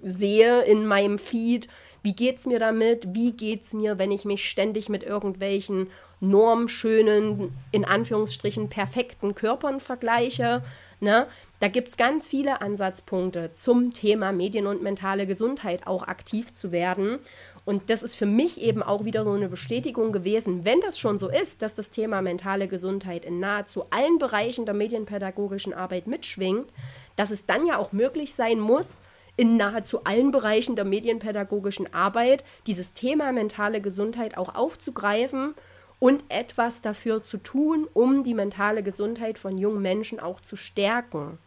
sehe 0.00 0.62
in 0.62 0.86
meinem 0.86 1.18
Feed? 1.18 1.68
Wie 2.02 2.16
geht 2.16 2.38
es 2.38 2.46
mir 2.46 2.58
damit? 2.58 3.14
Wie 3.14 3.32
geht 3.32 3.64
es 3.64 3.74
mir, 3.74 3.98
wenn 3.98 4.10
ich 4.10 4.24
mich 4.24 4.48
ständig 4.48 4.88
mit 4.88 5.04
irgendwelchen 5.04 5.88
normschönen, 6.20 7.52
in 7.70 7.84
Anführungsstrichen 7.84 8.70
perfekten 8.70 9.34
Körpern 9.34 9.78
vergleiche? 9.78 10.62
Ne? 11.00 11.26
Da 11.60 11.68
gibt 11.68 11.88
es 11.88 11.96
ganz 11.96 12.26
viele 12.26 12.60
Ansatzpunkte 12.60 13.52
zum 13.54 13.92
Thema 13.92 14.32
Medien 14.32 14.66
und 14.66 14.82
mentale 14.82 15.26
Gesundheit 15.26 15.86
auch 15.86 16.04
aktiv 16.04 16.52
zu 16.52 16.72
werden. 16.72 17.18
Und 17.64 17.90
das 17.90 18.02
ist 18.02 18.14
für 18.14 18.26
mich 18.26 18.60
eben 18.60 18.82
auch 18.82 19.04
wieder 19.04 19.24
so 19.24 19.32
eine 19.32 19.48
Bestätigung 19.48 20.12
gewesen, 20.12 20.64
wenn 20.64 20.80
das 20.80 20.98
schon 20.98 21.18
so 21.18 21.28
ist, 21.28 21.62
dass 21.62 21.74
das 21.74 21.90
Thema 21.90 22.22
mentale 22.22 22.66
Gesundheit 22.66 23.24
in 23.24 23.40
nahezu 23.40 23.84
allen 23.90 24.18
Bereichen 24.18 24.64
der 24.64 24.74
medienpädagogischen 24.74 25.74
Arbeit 25.74 26.06
mitschwingt, 26.06 26.72
dass 27.16 27.30
es 27.30 27.44
dann 27.44 27.66
ja 27.66 27.76
auch 27.76 27.92
möglich 27.92 28.34
sein 28.34 28.58
muss, 28.58 29.02
in 29.36 29.56
nahezu 29.56 30.02
allen 30.04 30.30
Bereichen 30.32 30.76
der 30.76 30.84
medienpädagogischen 30.84 31.92
Arbeit 31.94 32.42
dieses 32.66 32.92
Thema 32.92 33.32
mentale 33.32 33.80
Gesundheit 33.80 34.36
auch 34.36 34.54
aufzugreifen 34.54 35.54
und 36.00 36.24
etwas 36.28 36.80
dafür 36.80 37.22
zu 37.22 37.38
tun, 37.38 37.88
um 37.92 38.22
die 38.22 38.34
mentale 38.34 38.82
Gesundheit 38.82 39.38
von 39.38 39.58
jungen 39.58 39.82
Menschen 39.82 40.20
auch 40.20 40.40
zu 40.40 40.56
stärken. 40.56 41.38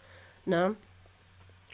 Ne? 0.45 0.75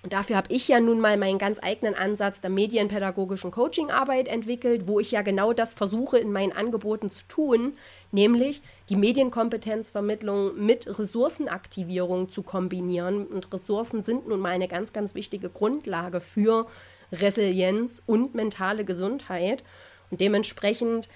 Und 0.04 0.13
dafür 0.13 0.38
habe 0.38 0.54
ich 0.54 0.68
ja 0.68 0.80
nun 0.80 1.00
mal 1.00 1.18
meinen 1.18 1.40
ganz 1.40 1.60
eigenen 1.62 1.96
Ansatz 1.96 2.40
der 2.40 2.52
medienpädagogischen 2.52 3.50
Coachingarbeit 3.50 4.28
entwickelt, 4.28 4.88
wo 4.88 5.00
ich 5.00 5.12
ja 5.12 5.24
genau 5.24 5.54
das 5.54 5.74
versuche 5.74 6.20
in 6.20 6.32
meinen 6.32 6.52
Angeboten 6.52 7.10
zu 7.10 7.28
tun, 7.28 7.74
nämlich 8.12 8.62
die 8.90 8.96
Medienkompetenzvermittlung 8.96 10.63
mit 10.63 10.88
Ressourcenaktivierung 11.00 12.30
zu 12.30 12.44
kombinieren. 12.44 13.26
Und 13.26 13.52
Ressourcen 13.52 14.04
sind 14.04 14.28
nun 14.28 14.40
mal 14.40 14.52
eine 14.52 14.68
ganz, 14.68 14.94
ganz 14.94 15.16
wichtige 15.16 15.50
Grundlage 15.50 16.22
für 16.22 16.68
Resilienz 17.12 18.04
und 18.06 18.36
mentale 18.36 18.86
Gesundheit. 18.86 19.63
Und 20.12 20.22
dementsprechend 20.22 21.10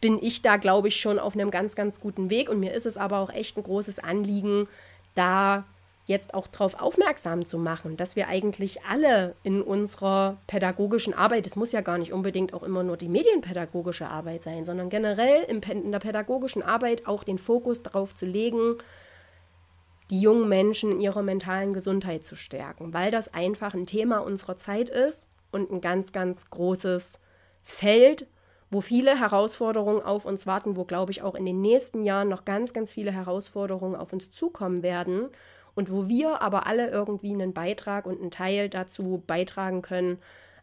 bin 0.00 0.22
ich 0.22 0.42
da, 0.42 0.56
glaube 0.56 0.88
ich, 0.88 1.00
schon 1.00 1.18
auf 1.18 1.34
einem 1.34 1.50
ganz, 1.50 1.74
ganz 1.74 2.00
guten 2.00 2.30
Weg. 2.30 2.48
Und 2.48 2.60
mir 2.60 2.72
ist 2.72 2.86
es 2.86 2.96
aber 2.96 3.18
auch 3.18 3.30
echt 3.30 3.56
ein 3.56 3.62
großes 3.62 3.98
Anliegen, 3.98 4.68
da 5.14 5.64
jetzt 6.06 6.34
auch 6.34 6.48
darauf 6.48 6.80
aufmerksam 6.80 7.44
zu 7.44 7.56
machen, 7.56 7.96
dass 7.96 8.16
wir 8.16 8.28
eigentlich 8.28 8.82
alle 8.82 9.34
in 9.42 9.62
unserer 9.62 10.38
pädagogischen 10.46 11.14
Arbeit, 11.14 11.46
es 11.46 11.56
muss 11.56 11.72
ja 11.72 11.82
gar 11.82 11.98
nicht 11.98 12.12
unbedingt 12.12 12.52
auch 12.52 12.62
immer 12.62 12.82
nur 12.82 12.96
die 12.96 13.08
medienpädagogische 13.08 14.08
Arbeit 14.08 14.42
sein, 14.42 14.64
sondern 14.64 14.90
generell 14.90 15.44
in 15.44 15.92
der 15.92 15.98
pädagogischen 16.00 16.62
Arbeit 16.62 17.06
auch 17.06 17.22
den 17.22 17.38
Fokus 17.38 17.82
darauf 17.82 18.14
zu 18.14 18.26
legen, 18.26 18.76
die 20.10 20.20
jungen 20.20 20.48
Menschen 20.48 20.90
in 20.90 21.00
ihrer 21.00 21.22
mentalen 21.22 21.72
Gesundheit 21.72 22.24
zu 22.24 22.34
stärken, 22.34 22.92
weil 22.92 23.12
das 23.12 23.32
einfach 23.32 23.74
ein 23.74 23.86
Thema 23.86 24.18
unserer 24.18 24.56
Zeit 24.56 24.90
ist 24.90 25.28
und 25.52 25.70
ein 25.70 25.80
ganz, 25.80 26.12
ganz 26.12 26.50
großes 26.50 27.20
Feld, 27.62 28.26
wo 28.70 28.80
viele 28.80 29.18
Herausforderungen 29.18 30.02
auf 30.02 30.24
uns 30.24 30.46
warten, 30.46 30.76
wo, 30.76 30.84
glaube 30.84 31.12
ich, 31.12 31.22
auch 31.22 31.34
in 31.34 31.44
den 31.44 31.60
nächsten 31.60 32.02
Jahren 32.02 32.28
noch 32.28 32.44
ganz, 32.44 32.72
ganz 32.72 32.92
viele 32.92 33.12
Herausforderungen 33.12 33.96
auf 33.96 34.12
uns 34.12 34.30
zukommen 34.30 34.82
werden 34.82 35.28
und 35.74 35.90
wo 35.90 36.08
wir 36.08 36.40
aber 36.40 36.66
alle 36.66 36.90
irgendwie 36.90 37.32
einen 37.32 37.52
Beitrag 37.52 38.06
und 38.06 38.20
einen 38.20 38.30
Teil 38.30 38.68
dazu 38.68 39.22
beitragen 39.26 39.82
können, 39.82 40.18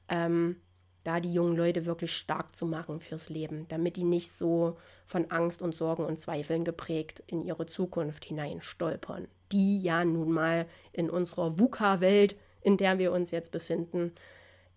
ähm, 0.07 0.57
da 1.03 1.19
die 1.19 1.33
jungen 1.33 1.55
Leute 1.55 1.85
wirklich 1.85 2.13
stark 2.13 2.55
zu 2.55 2.65
machen 2.65 2.99
fürs 2.99 3.29
Leben, 3.29 3.65
damit 3.69 3.95
die 3.95 4.03
nicht 4.03 4.37
so 4.37 4.77
von 5.05 5.31
Angst 5.31 5.61
und 5.61 5.73
Sorgen 5.73 6.03
und 6.03 6.19
Zweifeln 6.19 6.65
geprägt 6.65 7.23
in 7.27 7.43
ihre 7.43 7.65
Zukunft 7.65 8.25
hinein 8.25 8.61
stolpern, 8.61 9.27
die 9.53 9.79
ja 9.79 10.03
nun 10.03 10.31
mal 10.31 10.65
in 10.91 11.09
unserer 11.09 11.59
VUCA-Welt, 11.59 12.37
in 12.61 12.75
der 12.75 12.99
wir 12.99 13.13
uns 13.13 13.31
jetzt 13.31 13.53
befinden, 13.53 14.11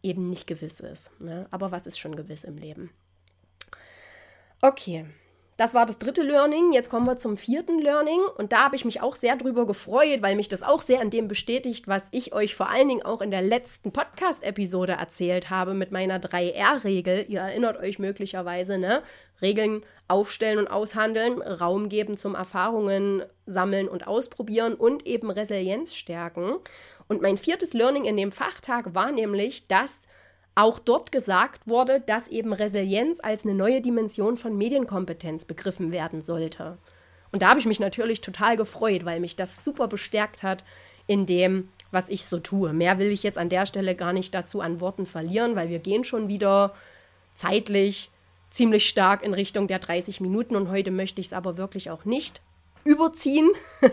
eben 0.02 0.30
nicht 0.30 0.46
gewiss 0.46 0.78
ist. 0.78 1.10
Ne? 1.20 1.46
Aber 1.50 1.72
was 1.72 1.86
ist 1.86 1.98
schon 1.98 2.14
gewiss 2.14 2.44
im 2.44 2.56
Leben? 2.56 2.90
Okay, 4.62 5.06
das 5.60 5.74
war 5.74 5.84
das 5.84 5.98
dritte 5.98 6.22
Learning. 6.22 6.72
Jetzt 6.72 6.88
kommen 6.88 7.06
wir 7.06 7.18
zum 7.18 7.36
vierten 7.36 7.80
Learning. 7.80 8.20
Und 8.38 8.52
da 8.52 8.64
habe 8.64 8.76
ich 8.76 8.86
mich 8.86 9.02
auch 9.02 9.14
sehr 9.14 9.36
drüber 9.36 9.66
gefreut, 9.66 10.22
weil 10.22 10.34
mich 10.34 10.48
das 10.48 10.62
auch 10.62 10.80
sehr 10.80 11.02
an 11.02 11.10
dem 11.10 11.28
bestätigt, 11.28 11.86
was 11.86 12.08
ich 12.12 12.32
euch 12.32 12.54
vor 12.54 12.70
allen 12.70 12.88
Dingen 12.88 13.02
auch 13.02 13.20
in 13.20 13.30
der 13.30 13.42
letzten 13.42 13.92
Podcast-Episode 13.92 14.92
erzählt 14.92 15.50
habe 15.50 15.74
mit 15.74 15.92
meiner 15.92 16.18
3R-Regel. 16.18 17.26
Ihr 17.28 17.40
erinnert 17.40 17.78
euch 17.78 17.98
möglicherweise, 17.98 18.78
ne? 18.78 19.02
Regeln 19.42 19.82
aufstellen 20.08 20.58
und 20.58 20.68
aushandeln, 20.68 21.42
Raum 21.42 21.90
geben 21.90 22.16
zum 22.16 22.34
Erfahrungen 22.34 23.22
sammeln 23.44 23.86
und 23.86 24.06
ausprobieren 24.06 24.74
und 24.74 25.06
eben 25.06 25.30
Resilienz 25.30 25.94
stärken. 25.94 26.56
Und 27.06 27.20
mein 27.20 27.36
viertes 27.36 27.74
Learning 27.74 28.06
in 28.06 28.16
dem 28.16 28.32
Fachtag 28.32 28.94
war 28.94 29.12
nämlich, 29.12 29.66
dass 29.68 30.02
auch 30.60 30.78
dort 30.78 31.12
gesagt 31.12 31.66
wurde, 31.66 32.00
dass 32.00 32.28
eben 32.28 32.52
Resilienz 32.52 33.18
als 33.22 33.44
eine 33.44 33.54
neue 33.54 33.80
Dimension 33.80 34.36
von 34.36 34.56
Medienkompetenz 34.56 35.44
begriffen 35.44 35.92
werden 35.92 36.22
sollte. 36.22 36.78
Und 37.32 37.42
da 37.42 37.50
habe 37.50 37.60
ich 37.60 37.66
mich 37.66 37.80
natürlich 37.80 38.20
total 38.20 38.56
gefreut, 38.56 39.04
weil 39.04 39.20
mich 39.20 39.36
das 39.36 39.64
super 39.64 39.88
bestärkt 39.88 40.42
hat 40.42 40.64
in 41.06 41.26
dem, 41.26 41.68
was 41.90 42.08
ich 42.08 42.24
so 42.24 42.38
tue. 42.38 42.72
Mehr 42.72 42.98
will 42.98 43.10
ich 43.10 43.22
jetzt 43.22 43.38
an 43.38 43.48
der 43.48 43.66
Stelle 43.66 43.94
gar 43.94 44.12
nicht 44.12 44.34
dazu 44.34 44.60
an 44.60 44.80
Worten 44.80 45.06
verlieren, 45.06 45.56
weil 45.56 45.68
wir 45.68 45.78
gehen 45.78 46.04
schon 46.04 46.28
wieder 46.28 46.74
zeitlich 47.34 48.10
ziemlich 48.50 48.88
stark 48.88 49.22
in 49.22 49.32
Richtung 49.32 49.66
der 49.66 49.78
30 49.78 50.20
Minuten 50.20 50.56
und 50.56 50.70
heute 50.70 50.90
möchte 50.90 51.20
ich 51.20 51.28
es 51.28 51.32
aber 51.32 51.56
wirklich 51.56 51.90
auch 51.90 52.04
nicht 52.04 52.42
überziehen. 52.84 53.50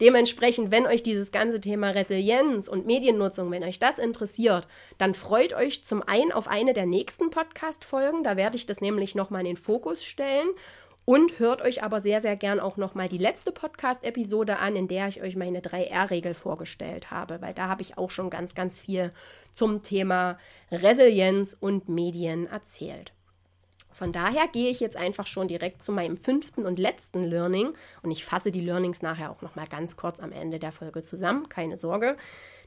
Dementsprechend, 0.00 0.70
wenn 0.70 0.86
euch 0.86 1.02
dieses 1.02 1.32
ganze 1.32 1.60
Thema 1.60 1.90
Resilienz 1.90 2.68
und 2.68 2.86
Mediennutzung, 2.86 3.50
wenn 3.50 3.64
euch 3.64 3.78
das 3.78 3.98
interessiert, 3.98 4.68
dann 4.98 5.14
freut 5.14 5.52
euch 5.52 5.84
zum 5.84 6.02
einen 6.02 6.32
auf 6.32 6.48
eine 6.48 6.72
der 6.72 6.86
nächsten 6.86 7.30
Podcast-Folgen. 7.30 8.24
Da 8.24 8.36
werde 8.36 8.56
ich 8.56 8.66
das 8.66 8.80
nämlich 8.80 9.14
nochmal 9.14 9.40
in 9.40 9.48
den 9.48 9.56
Fokus 9.56 10.04
stellen. 10.04 10.48
Und 11.04 11.40
hört 11.40 11.62
euch 11.62 11.82
aber 11.82 12.00
sehr, 12.00 12.20
sehr 12.20 12.36
gern 12.36 12.60
auch 12.60 12.76
nochmal 12.76 13.08
die 13.08 13.18
letzte 13.18 13.50
Podcast-Episode 13.50 14.58
an, 14.58 14.76
in 14.76 14.86
der 14.86 15.08
ich 15.08 15.20
euch 15.20 15.34
meine 15.34 15.60
3R-Regel 15.60 16.32
vorgestellt 16.32 17.10
habe, 17.10 17.42
weil 17.42 17.54
da 17.54 17.66
habe 17.66 17.82
ich 17.82 17.98
auch 17.98 18.10
schon 18.10 18.30
ganz, 18.30 18.54
ganz 18.54 18.78
viel 18.78 19.12
zum 19.52 19.82
Thema 19.82 20.38
Resilienz 20.70 21.56
und 21.58 21.88
Medien 21.88 22.46
erzählt. 22.46 23.12
Von 23.92 24.12
daher 24.12 24.48
gehe 24.48 24.70
ich 24.70 24.80
jetzt 24.80 24.96
einfach 24.96 25.26
schon 25.26 25.48
direkt 25.48 25.82
zu 25.82 25.92
meinem 25.92 26.16
fünften 26.16 26.66
und 26.66 26.78
letzten 26.78 27.24
Learning 27.24 27.74
und 28.02 28.10
ich 28.10 28.24
fasse 28.24 28.50
die 28.50 28.60
Learnings 28.60 29.02
nachher 29.02 29.30
auch 29.30 29.42
noch 29.42 29.54
mal 29.54 29.66
ganz 29.66 29.96
kurz 29.96 30.20
am 30.20 30.32
Ende 30.32 30.58
der 30.58 30.72
Folge 30.72 31.02
zusammen, 31.02 31.48
keine 31.48 31.76
Sorge. 31.76 32.16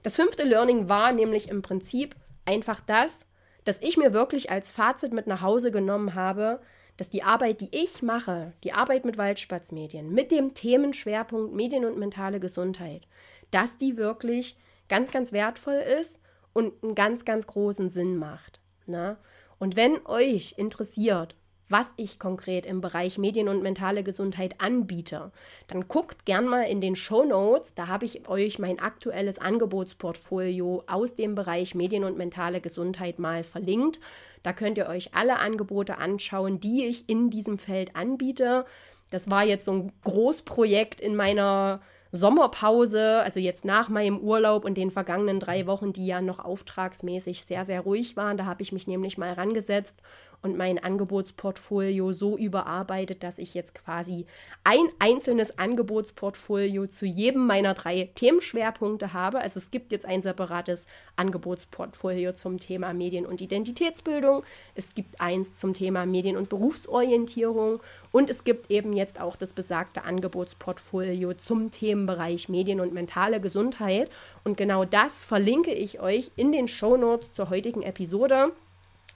Das 0.03 0.15
fünfte 0.15 0.43
Learning 0.43 0.89
war 0.89 1.11
nämlich 1.11 1.49
im 1.49 1.61
Prinzip 1.61 2.15
einfach 2.45 2.79
das, 2.79 3.27
dass 3.63 3.81
ich 3.81 3.97
mir 3.97 4.13
wirklich 4.13 4.51
als 4.51 4.71
Fazit 4.71 5.11
mit 5.11 5.27
nach 5.27 5.41
Hause 5.41 5.71
genommen 5.71 6.13
habe, 6.13 6.61
dass 6.97 7.09
die 7.09 7.23
Arbeit, 7.23 7.61
die 7.61 7.69
ich 7.71 8.01
mache, 8.01 8.53
die 8.63 8.71
Arbeit 8.71 9.03
mit 9.03 9.17
Waldspitzmedien, 9.17 10.13
mit 10.13 10.31
dem 10.31 10.53
Themenschwerpunkt 10.53 11.53
Medien 11.53 11.83
und 11.83 11.97
mentale 11.97 12.39
Gesundheit, 12.39 13.07
dass 13.51 13.77
die 13.77 13.97
wirklich 13.97 14.55
ganz, 14.87 15.11
ganz 15.11 15.31
wertvoll 15.31 15.81
ist 15.99 16.21
und 16.53 16.83
einen 16.83 16.95
ganz, 16.95 17.25
ganz 17.25 17.47
großen 17.47 17.89
Sinn 17.89 18.17
macht. 18.17 18.61
Ne? 18.85 19.17
Und 19.59 19.75
wenn 19.75 20.05
euch 20.05 20.55
interessiert, 20.57 21.35
was 21.67 21.87
ich 21.97 22.19
konkret 22.19 22.65
im 22.65 22.79
Bereich 22.79 23.17
Medien 23.17 23.47
und 23.49 23.63
mentale 23.63 24.03
Gesundheit 24.03 24.61
anbiete, 24.61 25.31
dann 25.67 25.87
guckt 25.87 26.25
gern 26.25 26.47
mal 26.47 26.63
in 26.63 26.79
den 26.79 26.95
Show 26.95 27.23
Notes. 27.23 27.73
Da 27.73 27.87
habe 27.87 28.05
ich 28.05 28.27
euch 28.29 28.59
mein 28.59 28.79
aktuelles 28.79 29.39
Angebotsportfolio 29.39 30.83
aus 30.85 31.15
dem 31.15 31.33
Bereich 31.33 31.73
Medien 31.73 32.03
und 32.03 32.17
mentale 32.17 32.61
Gesundheit 32.61 33.17
mal 33.17 33.43
verlinkt. 33.43 33.99
Da 34.43 34.53
könnt 34.53 34.77
ihr 34.77 34.87
euch 34.87 35.15
alle 35.15 35.39
Angebote 35.39 35.97
anschauen, 35.97 36.59
die 36.59 36.85
ich 36.85 37.09
in 37.09 37.31
diesem 37.31 37.57
Feld 37.57 37.95
anbiete. 37.95 38.65
Das 39.09 39.31
war 39.31 39.43
jetzt 39.43 39.65
so 39.65 39.71
ein 39.71 39.91
Großprojekt 40.03 41.01
in 41.01 41.15
meiner 41.15 41.81
Sommerpause, 42.11 43.21
also 43.23 43.39
jetzt 43.39 43.65
nach 43.65 43.89
meinem 43.89 44.19
Urlaub 44.19 44.65
und 44.65 44.75
den 44.75 44.91
vergangenen 44.91 45.39
drei 45.39 45.67
Wochen, 45.67 45.93
die 45.93 46.05
ja 46.05 46.21
noch 46.21 46.39
auftragsmäßig 46.39 47.43
sehr, 47.43 47.65
sehr 47.65 47.81
ruhig 47.81 48.15
waren, 48.15 48.37
da 48.37 48.45
habe 48.45 48.61
ich 48.61 48.71
mich 48.71 48.87
nämlich 48.87 49.17
mal 49.17 49.33
rangesetzt 49.33 50.01
und 50.45 50.55
mein 50.55 50.77
Angebotsportfolio 50.77 52.11
so 52.11 52.37
überarbeitet, 52.37 53.23
dass 53.23 53.39
ich 53.39 53.55
jetzt 53.55 53.73
quasi 53.73 54.27
ein 54.63 54.85
einzelnes 54.99 55.57
Angebotsportfolio 55.57 56.85
zu 56.85 57.07
jedem 57.07 57.47
meiner 57.47 57.73
drei 57.73 58.11
Themenschwerpunkte 58.13 59.11
habe. 59.11 59.39
Also 59.39 59.57
es 59.57 59.71
gibt 59.71 59.91
jetzt 59.91 60.05
ein 60.05 60.21
separates 60.21 60.85
Angebotsportfolio 61.15 62.33
zum 62.33 62.59
Thema 62.59 62.93
Medien- 62.93 63.25
und 63.25 63.41
Identitätsbildung. 63.41 64.43
Es 64.75 64.93
gibt 64.93 65.19
eins 65.19 65.55
zum 65.55 65.73
Thema 65.73 66.05
Medien- 66.05 66.37
und 66.37 66.47
Berufsorientierung 66.47 67.79
und 68.11 68.29
es 68.29 68.43
gibt 68.43 68.69
eben 68.69 68.93
jetzt 68.93 69.19
auch 69.19 69.37
das 69.37 69.53
besagte 69.53 70.03
Angebotsportfolio 70.03 71.33
zum 71.33 71.71
Themenbereich 71.71 72.49
Medien- 72.49 72.81
und 72.81 72.93
mentale 72.93 73.41
Gesundheit. 73.41 74.11
Und 74.43 74.57
genau 74.57 74.85
das 74.85 75.25
verlinke 75.25 75.73
ich 75.73 75.99
euch 75.99 76.29
in 76.35 76.51
den 76.51 76.67
Shownotes 76.67 77.31
zur 77.31 77.49
heutigen 77.49 77.81
Episode. 77.81 78.51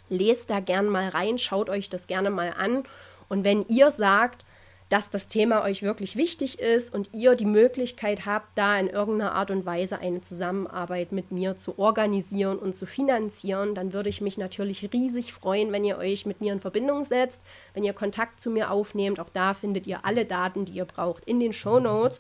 Lest 0.09 0.49
da 0.49 0.59
gern 0.59 0.87
mal 0.87 1.09
rein, 1.09 1.37
schaut 1.37 1.69
euch 1.69 1.89
das 1.89 2.07
gerne 2.07 2.29
mal 2.29 2.53
an. 2.57 2.83
Und 3.29 3.43
wenn 3.43 3.65
ihr 3.67 3.91
sagt, 3.91 4.43
dass 4.89 5.11
das 5.11 5.27
Thema 5.27 5.63
euch 5.63 5.83
wirklich 5.83 6.15
wichtig 6.15 6.59
ist 6.59 6.91
und 6.93 7.11
ihr 7.13 7.35
die 7.35 7.45
Möglichkeit 7.45 8.25
habt, 8.25 8.47
da 8.55 8.77
in 8.79 8.87
irgendeiner 8.87 9.33
Art 9.33 9.51
und 9.51 9.65
Weise 9.65 9.99
eine 9.99 10.21
Zusammenarbeit 10.21 11.11
mit 11.11 11.31
mir 11.31 11.55
zu 11.55 11.77
organisieren 11.77 12.57
und 12.57 12.73
zu 12.73 12.87
finanzieren, 12.87 13.75
dann 13.75 13.93
würde 13.93 14.09
ich 14.09 14.19
mich 14.19 14.39
natürlich 14.39 14.91
riesig 14.91 15.31
freuen, 15.31 15.71
wenn 15.71 15.85
ihr 15.85 15.99
euch 15.99 16.25
mit 16.25 16.41
mir 16.41 16.53
in 16.53 16.59
Verbindung 16.59 17.05
setzt, 17.05 17.39
wenn 17.75 17.83
ihr 17.83 17.93
Kontakt 17.93 18.41
zu 18.41 18.49
mir 18.49 18.71
aufnehmt. 18.71 19.19
Auch 19.19 19.29
da 19.29 19.53
findet 19.53 19.85
ihr 19.85 20.05
alle 20.05 20.25
Daten, 20.25 20.65
die 20.65 20.73
ihr 20.73 20.85
braucht, 20.85 21.23
in 21.25 21.39
den 21.39 21.53
Show 21.53 21.79
Notes. 21.79 22.19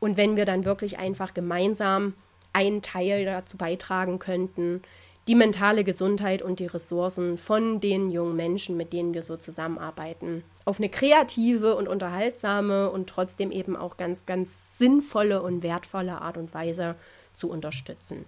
Und 0.00 0.16
wenn 0.16 0.36
wir 0.36 0.46
dann 0.46 0.64
wirklich 0.64 0.98
einfach 0.98 1.32
gemeinsam 1.32 2.14
einen 2.52 2.82
Teil 2.82 3.24
dazu 3.24 3.56
beitragen 3.56 4.18
könnten, 4.18 4.82
die 5.26 5.34
mentale 5.34 5.84
Gesundheit 5.84 6.42
und 6.42 6.60
die 6.60 6.66
Ressourcen 6.66 7.38
von 7.38 7.80
den 7.80 8.10
jungen 8.10 8.36
Menschen, 8.36 8.76
mit 8.76 8.92
denen 8.92 9.14
wir 9.14 9.22
so 9.22 9.36
zusammenarbeiten, 9.36 10.44
auf 10.64 10.78
eine 10.78 10.88
kreative 10.88 11.76
und 11.76 11.88
unterhaltsame 11.88 12.90
und 12.90 13.08
trotzdem 13.08 13.50
eben 13.50 13.76
auch 13.76 13.96
ganz, 13.96 14.26
ganz 14.26 14.76
sinnvolle 14.78 15.42
und 15.42 15.62
wertvolle 15.62 16.20
Art 16.20 16.36
und 16.36 16.52
Weise 16.52 16.96
zu 17.32 17.50
unterstützen. 17.50 18.26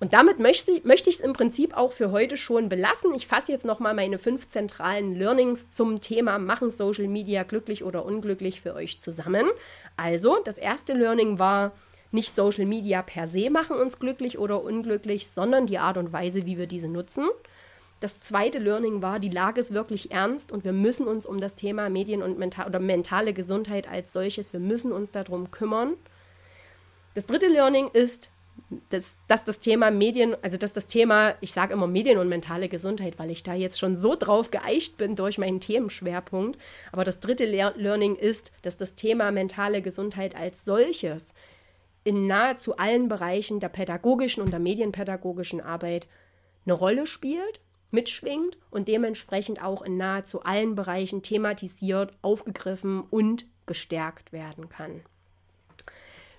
Und 0.00 0.12
damit 0.12 0.38
möchte, 0.38 0.80
möchte 0.84 1.10
ich 1.10 1.16
es 1.16 1.20
im 1.20 1.32
Prinzip 1.32 1.76
auch 1.76 1.90
für 1.90 2.12
heute 2.12 2.36
schon 2.36 2.68
belassen. 2.68 3.14
Ich 3.16 3.26
fasse 3.26 3.50
jetzt 3.50 3.64
nochmal 3.64 3.94
meine 3.94 4.18
fünf 4.18 4.46
zentralen 4.46 5.14
Learnings 5.16 5.70
zum 5.70 6.00
Thema 6.00 6.38
Machen 6.38 6.70
Social 6.70 7.08
Media 7.08 7.42
glücklich 7.42 7.82
oder 7.82 8.04
unglücklich 8.04 8.60
für 8.60 8.74
euch 8.74 9.00
zusammen. 9.00 9.46
Also, 9.96 10.38
das 10.44 10.56
erste 10.56 10.92
Learning 10.92 11.40
war, 11.40 11.72
nicht 12.10 12.34
Social 12.34 12.66
Media 12.66 13.02
per 13.02 13.28
se 13.28 13.50
machen 13.50 13.76
uns 13.76 13.98
glücklich 13.98 14.38
oder 14.38 14.62
unglücklich, 14.62 15.28
sondern 15.28 15.66
die 15.66 15.78
Art 15.78 15.98
und 15.98 16.12
Weise, 16.12 16.46
wie 16.46 16.58
wir 16.58 16.66
diese 16.66 16.88
nutzen. 16.88 17.28
Das 18.00 18.20
zweite 18.20 18.58
Learning 18.58 19.02
war, 19.02 19.18
die 19.18 19.28
Lage 19.28 19.60
ist 19.60 19.74
wirklich 19.74 20.12
ernst 20.12 20.52
und 20.52 20.64
wir 20.64 20.72
müssen 20.72 21.08
uns 21.08 21.26
um 21.26 21.40
das 21.40 21.56
Thema 21.56 21.90
Medien 21.90 22.22
und 22.22 22.38
mental 22.38 22.66
oder 22.66 22.78
mentale 22.78 23.32
Gesundheit 23.32 23.88
als 23.88 24.12
solches, 24.12 24.52
wir 24.52 24.60
müssen 24.60 24.92
uns 24.92 25.10
darum 25.10 25.50
kümmern. 25.50 25.94
Das 27.14 27.26
dritte 27.26 27.48
Learning 27.48 27.88
ist, 27.92 28.30
dass, 28.90 29.18
dass 29.26 29.44
das 29.44 29.60
Thema 29.60 29.90
Medien, 29.90 30.36
also 30.42 30.56
dass 30.56 30.72
das 30.72 30.86
Thema, 30.86 31.34
ich 31.40 31.52
sage 31.52 31.72
immer 31.72 31.86
Medien 31.86 32.18
und 32.18 32.28
mentale 32.28 32.68
Gesundheit, 32.68 33.18
weil 33.18 33.30
ich 33.30 33.42
da 33.42 33.54
jetzt 33.54 33.78
schon 33.78 33.96
so 33.96 34.14
drauf 34.14 34.50
geeicht 34.50 34.96
bin 34.96 35.16
durch 35.16 35.38
meinen 35.38 35.60
Themenschwerpunkt. 35.60 36.58
Aber 36.92 37.04
das 37.04 37.20
dritte 37.20 37.46
Learning 37.46 38.16
ist, 38.16 38.52
dass 38.62 38.76
das 38.76 38.94
Thema 38.94 39.30
mentale 39.32 39.82
Gesundheit 39.82 40.36
als 40.36 40.64
solches 40.64 41.34
in 42.08 42.26
nahezu 42.26 42.78
allen 42.78 43.08
Bereichen 43.08 43.60
der 43.60 43.68
pädagogischen 43.68 44.42
und 44.42 44.50
der 44.50 44.60
medienpädagogischen 44.60 45.60
Arbeit 45.60 46.06
eine 46.64 46.72
Rolle 46.72 47.06
spielt, 47.06 47.60
mitschwingt 47.90 48.56
und 48.70 48.88
dementsprechend 48.88 49.62
auch 49.62 49.82
in 49.82 49.98
nahezu 49.98 50.42
allen 50.42 50.74
Bereichen 50.74 51.22
thematisiert, 51.22 52.14
aufgegriffen 52.22 53.02
und 53.10 53.44
gestärkt 53.66 54.32
werden 54.32 54.70
kann. 54.70 55.02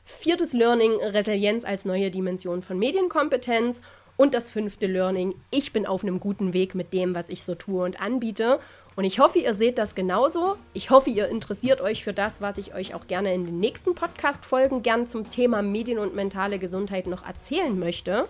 Viertes 0.04 0.54
Learning, 0.54 0.94
Resilienz 1.04 1.64
als 1.64 1.86
neue 1.86 2.10
Dimension 2.10 2.64
von 2.64 2.80
Medienkompetenz. 2.80 3.80
Und 4.18 4.34
das 4.34 4.50
fünfte 4.52 4.88
Learning, 4.88 5.36
ich 5.52 5.72
bin 5.72 5.86
auf 5.86 6.02
einem 6.02 6.20
guten 6.20 6.52
Weg 6.54 6.74
mit 6.74 6.94
dem, 6.94 7.14
was 7.14 7.30
ich 7.30 7.44
so 7.44 7.54
tue 7.54 7.86
und 7.86 8.02
anbiete. 8.02 8.60
Und 9.00 9.06
ich 9.06 9.20
hoffe, 9.20 9.40
ihr 9.40 9.54
seht 9.54 9.78
das 9.78 9.96
genauso. 9.96 10.58
Ich 10.74 10.90
hoffe, 10.90 11.10
ihr 11.10 11.30
interessiert 11.30 11.80
euch 11.80 12.04
für 12.04 12.12
das, 12.12 12.42
was 12.42 12.58
ich 12.58 12.74
euch 12.74 12.96
auch 12.96 13.08
gerne 13.08 13.34
in 13.34 13.46
den 13.46 13.58
nächsten 13.58 13.96
Podcast-Folgen 13.96 14.84
gern 14.84 15.08
zum 15.08 15.32
Thema 15.32 15.62
Medien 15.62 16.00
und 16.00 16.16
mentale 16.16 16.60
Gesundheit 16.60 17.08
noch 17.08 17.26
erzählen 17.26 17.80
möchte. 17.80 18.28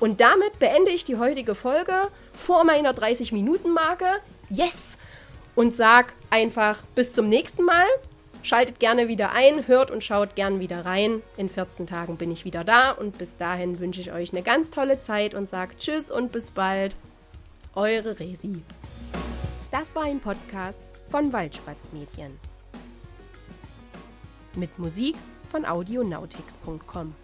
Und 0.00 0.22
damit 0.22 0.58
beende 0.60 0.92
ich 0.92 1.04
die 1.04 1.18
heutige 1.18 1.54
Folge 1.54 1.92
vor 2.32 2.64
meiner 2.64 2.94
30-Minuten-Marke. 2.94 4.06
Yes! 4.48 4.96
Und 5.54 5.76
sag 5.76 6.14
einfach 6.30 6.84
bis 6.94 7.12
zum 7.12 7.28
nächsten 7.28 7.66
Mal. 7.66 7.84
Schaltet 8.42 8.80
gerne 8.80 9.08
wieder 9.08 9.32
ein, 9.32 9.68
hört 9.68 9.90
und 9.90 10.02
schaut 10.02 10.36
gern 10.36 10.58
wieder 10.58 10.86
rein. 10.86 11.20
In 11.36 11.50
14 11.50 11.86
Tagen 11.86 12.16
bin 12.16 12.30
ich 12.30 12.46
wieder 12.46 12.64
da 12.64 12.92
und 12.92 13.18
bis 13.18 13.36
dahin 13.36 13.78
wünsche 13.78 14.00
ich 14.00 14.10
euch 14.10 14.32
eine 14.32 14.40
ganz 14.40 14.70
tolle 14.70 15.00
Zeit 15.00 15.34
und 15.34 15.50
sage 15.50 15.76
Tschüss 15.78 16.10
und 16.10 16.32
bis 16.32 16.48
bald. 16.48 16.96
Eure 17.74 18.18
Resi. 18.18 18.62
Das 19.70 19.94
war 19.94 20.04
ein 20.04 20.18
Podcast 20.18 20.80
von 21.10 21.30
Waldspatzmedien. 21.30 22.38
Mit 24.56 24.78
Musik 24.78 25.14
von 25.50 25.66
audionautics.com. 25.66 27.14